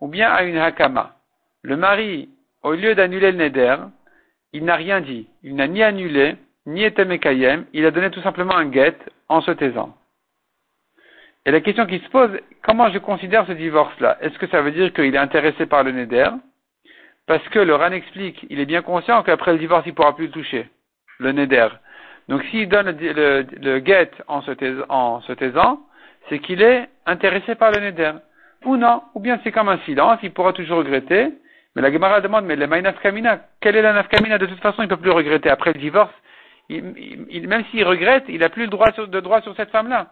ou 0.00 0.06
bien 0.06 0.30
à 0.30 0.44
une 0.44 0.58
hakama? 0.58 1.16
Le 1.62 1.76
mari, 1.76 2.28
au 2.62 2.74
lieu 2.74 2.94
d'annuler 2.94 3.32
le 3.32 3.38
neder, 3.38 3.78
il 4.52 4.64
n'a 4.64 4.76
rien 4.76 5.00
dit. 5.00 5.26
Il 5.42 5.56
n'a 5.56 5.66
ni 5.66 5.82
annulé, 5.82 6.36
ni 6.66 6.84
était 6.84 7.04
Mekayem, 7.04 7.66
il 7.72 7.84
a 7.84 7.90
donné 7.90 8.12
tout 8.12 8.22
simplement 8.22 8.54
un 8.54 8.66
guet 8.66 8.96
en 9.28 9.40
se 9.40 9.50
taisant. 9.50 9.96
Et 11.46 11.50
la 11.50 11.60
question 11.60 11.86
qui 11.86 11.98
se 12.00 12.08
pose, 12.10 12.30
comment 12.62 12.90
je 12.90 12.98
considère 12.98 13.46
ce 13.46 13.52
divorce-là? 13.52 14.18
Est-ce 14.20 14.38
que 14.38 14.46
ça 14.48 14.60
veut 14.60 14.72
dire 14.72 14.92
qu'il 14.92 15.14
est 15.14 15.18
intéressé 15.18 15.66
par 15.66 15.84
le 15.84 15.92
Neder? 15.92 16.28
Parce 17.26 17.46
que 17.48 17.58
le 17.58 17.74
RAN 17.74 17.92
explique, 17.92 18.44
il 18.50 18.60
est 18.60 18.66
bien 18.66 18.82
conscient 18.82 19.22
qu'après 19.22 19.52
le 19.52 19.58
divorce, 19.58 19.84
il 19.86 19.90
ne 19.90 19.94
pourra 19.94 20.14
plus 20.14 20.26
le 20.26 20.32
toucher, 20.32 20.68
le 21.18 21.32
Neder. 21.32 21.68
Donc 22.28 22.42
s'il 22.44 22.68
donne 22.68 22.90
le, 22.90 23.46
le, 23.60 24.08
en 24.28 24.42
se, 24.42 25.32
taisant, 25.32 25.80
c'est 26.28 26.40
qu'il 26.40 26.62
est 26.62 26.88
intéressé 27.06 27.54
par 27.54 27.70
le 27.70 27.80
Neder. 27.80 28.12
Ou 28.64 28.76
non, 28.76 29.02
ou 29.14 29.20
bien 29.20 29.40
c'est 29.42 29.52
comme 29.52 29.68
un 29.70 29.78
silence, 29.86 30.18
il 30.22 30.32
pourra 30.32 30.52
toujours 30.52 30.78
regretter, 30.78 31.32
mais 31.74 31.82
la 31.82 31.90
Gemara 31.90 32.20
demande, 32.20 32.44
mais 32.44 32.56
le 32.56 32.66
Kamina, 33.00 33.40
quelle 33.60 33.76
est 33.76 33.82
la 33.82 33.94
nafkamina? 33.94 34.36
De 34.38 34.46
toute 34.46 34.60
façon, 34.60 34.82
il 34.82 34.86
ne 34.86 34.94
peut 34.94 35.00
plus 35.00 35.10
regretter. 35.10 35.48
Après 35.48 35.72
le 35.72 35.80
divorce, 35.80 36.12
même 36.68 37.64
s'il 37.70 37.84
regrette, 37.84 38.24
il 38.28 38.40
n'a 38.40 38.48
plus 38.50 38.64
le 38.64 38.68
droit 38.68 38.90
de 38.90 39.20
droit 39.20 39.40
sur 39.40 39.56
cette 39.56 39.70
femme-là. 39.70 40.08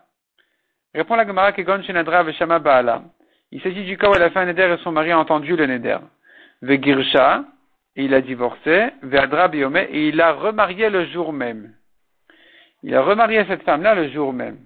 Répond 0.95 1.17
la 1.17 1.27
Gemara 1.27 1.53
Kegon 1.53 1.83
Shenadra 1.83 2.23
Veshama 2.23 2.59
Baala. 2.59 3.03
Il 3.51 3.61
s'agit 3.63 3.85
du 3.85 3.97
cas 3.97 4.11
où 4.11 4.15
elle 4.15 4.23
a 4.23 4.31
fait 4.31 4.41
un 4.41 4.47
neder 4.47 4.75
et 4.75 4.83
son 4.83 4.93
mari 4.93 5.11
a 5.11 5.19
entendu 5.19 5.57
le 5.57 5.67
neder. 5.67 5.99
Vegirsha, 6.63 7.45
et 7.97 8.05
il 8.05 8.15
a 8.15 8.21
divorcé, 8.21 8.91
Veadra 9.03 9.49
Biome, 9.49 9.77
et 9.77 10.09
il 10.09 10.21
a 10.21 10.33
remarié 10.33 10.91
le 10.91 11.07
jour 11.07 11.33
même. 11.33 11.75
Il 12.83 12.95
a 12.95 13.03
remarié 13.03 13.45
cette 13.47 13.63
femme-là 13.63 13.95
le 13.95 14.09
jour 14.11 14.33
même. 14.33 14.59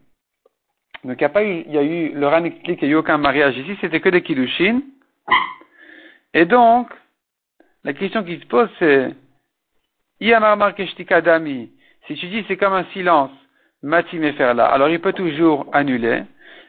Donc 1.04 1.16
il 1.18 1.22
y 1.22 1.24
a 1.24 1.30
pas 1.30 1.42
eu, 1.42 1.64
il 1.66 1.72
y 1.72 1.78
a 1.78 1.82
eu, 1.82 2.12
le 2.12 2.28
RAN 2.28 2.44
explique 2.44 2.78
qu'il 2.78 2.88
n'y 2.88 2.94
a 2.94 2.96
eu 2.96 3.00
aucun 3.00 3.18
mariage 3.18 3.56
ici, 3.56 3.76
c'était 3.80 4.00
que 4.00 4.08
des 4.08 4.22
kiddushin. 4.22 4.82
Et 6.34 6.44
donc, 6.44 6.88
la 7.84 7.92
question 7.92 8.22
qui 8.22 8.38
se 8.38 8.46
pose 8.46 8.68
c'est, 8.78 9.14
Iyamar 10.20 10.74
Dami, 11.24 11.70
si 12.06 12.14
tu 12.14 12.28
dis 12.28 12.44
c'est 12.46 12.56
comme 12.56 12.74
un 12.74 12.84
silence, 12.92 13.32
matim 13.82 14.20
là, 14.20 14.66
alors 14.66 14.88
il 14.88 15.00
peut 15.00 15.12
toujours 15.12 15.66
annuler. 15.72 16.24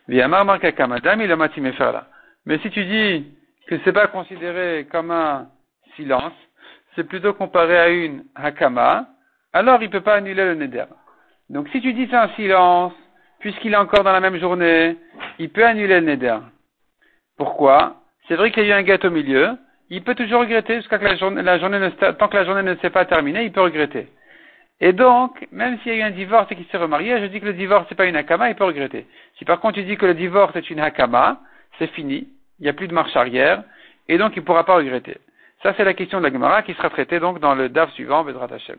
Madame, 0.07 1.21
il 1.21 1.31
a. 1.31 2.07
Mais 2.45 2.59
si 2.59 2.69
tu 2.71 2.83
dis 2.83 3.25
que 3.67 3.75
c'est 3.83 3.93
pas 3.93 4.07
considéré 4.07 4.87
comme 4.91 5.11
un 5.11 5.47
silence, 5.95 6.33
c'est 6.95 7.05
plutôt 7.05 7.33
comparé 7.33 7.77
à 7.77 7.89
une 7.89 8.25
hakama, 8.35 9.07
alors 9.53 9.81
il 9.81 9.89
peut 9.89 10.01
pas 10.01 10.15
annuler 10.15 10.45
le 10.45 10.55
neder. 10.55 10.85
Donc 11.49 11.69
si 11.69 11.81
tu 11.81 11.93
dis 11.93 12.07
c'est 12.09 12.17
un 12.17 12.29
silence, 12.29 12.93
puisqu'il 13.39 13.73
est 13.73 13.77
encore 13.77 14.03
dans 14.03 14.11
la 14.11 14.19
même 14.19 14.39
journée, 14.39 14.97
il 15.39 15.49
peut 15.49 15.65
annuler 15.65 15.99
le 16.01 16.05
neder. 16.05 16.39
Pourquoi? 17.37 17.97
C'est 18.27 18.35
vrai 18.35 18.51
qu'il 18.51 18.63
y 18.63 18.71
a 18.71 18.75
eu 18.75 18.79
un 18.79 18.83
gâteau 18.83 19.07
au 19.07 19.11
milieu, 19.11 19.57
il 19.89 20.03
peut 20.03 20.15
toujours 20.15 20.41
regretter 20.41 20.77
jusqu'à 20.77 20.97
la 20.97 21.15
journée, 21.15 21.41
tant 21.43 22.27
que 22.27 22.37
la 22.37 22.45
journée 22.45 22.63
ne 22.63 22.75
s'est 22.75 22.89
pas 22.89 23.05
terminée, 23.05 23.43
il 23.45 23.51
peut 23.51 23.61
regretter. 23.61 24.07
Et 24.85 24.91
donc, 24.91 25.47
même 25.53 25.79
s'il 25.79 25.93
y 25.93 25.95
a 25.95 25.99
eu 25.99 26.01
un 26.01 26.11
divorce 26.11 26.51
et 26.51 26.57
qu'il 26.57 26.65
s'est 26.65 26.75
remarié, 26.77 27.17
je 27.21 27.27
dis 27.27 27.39
que 27.39 27.45
le 27.45 27.53
divorce 27.53 27.89
n'est 27.89 27.95
pas 27.95 28.05
une 28.05 28.17
hakama, 28.17 28.49
il 28.49 28.55
peut 28.55 28.65
regretter. 28.65 29.07
Si 29.37 29.45
par 29.45 29.61
contre 29.61 29.75
tu 29.75 29.83
dis 29.83 29.95
que 29.95 30.05
le 30.05 30.13
divorce 30.13 30.53
est 30.57 30.69
une 30.69 30.81
hakama, 30.81 31.39
c'est 31.79 31.87
fini, 31.91 32.27
il 32.59 32.63
n'y 32.63 32.67
a 32.67 32.73
plus 32.73 32.89
de 32.89 32.93
marche 32.93 33.15
arrière, 33.15 33.63
et 34.09 34.17
donc 34.17 34.35
il 34.35 34.39
ne 34.39 34.45
pourra 34.45 34.65
pas 34.65 34.75
regretter. 34.75 35.15
Ça, 35.61 35.73
c'est 35.77 35.85
la 35.85 35.93
question 35.93 36.17
de 36.17 36.25
la 36.25 36.33
Gemara 36.33 36.63
qui 36.63 36.73
sera 36.73 36.89
traitée 36.89 37.21
donc 37.21 37.39
dans 37.39 37.55
le 37.55 37.69
DAF 37.69 37.93
suivant, 37.93 38.23
Vedrat 38.23 38.49
Hashem. 38.53 38.75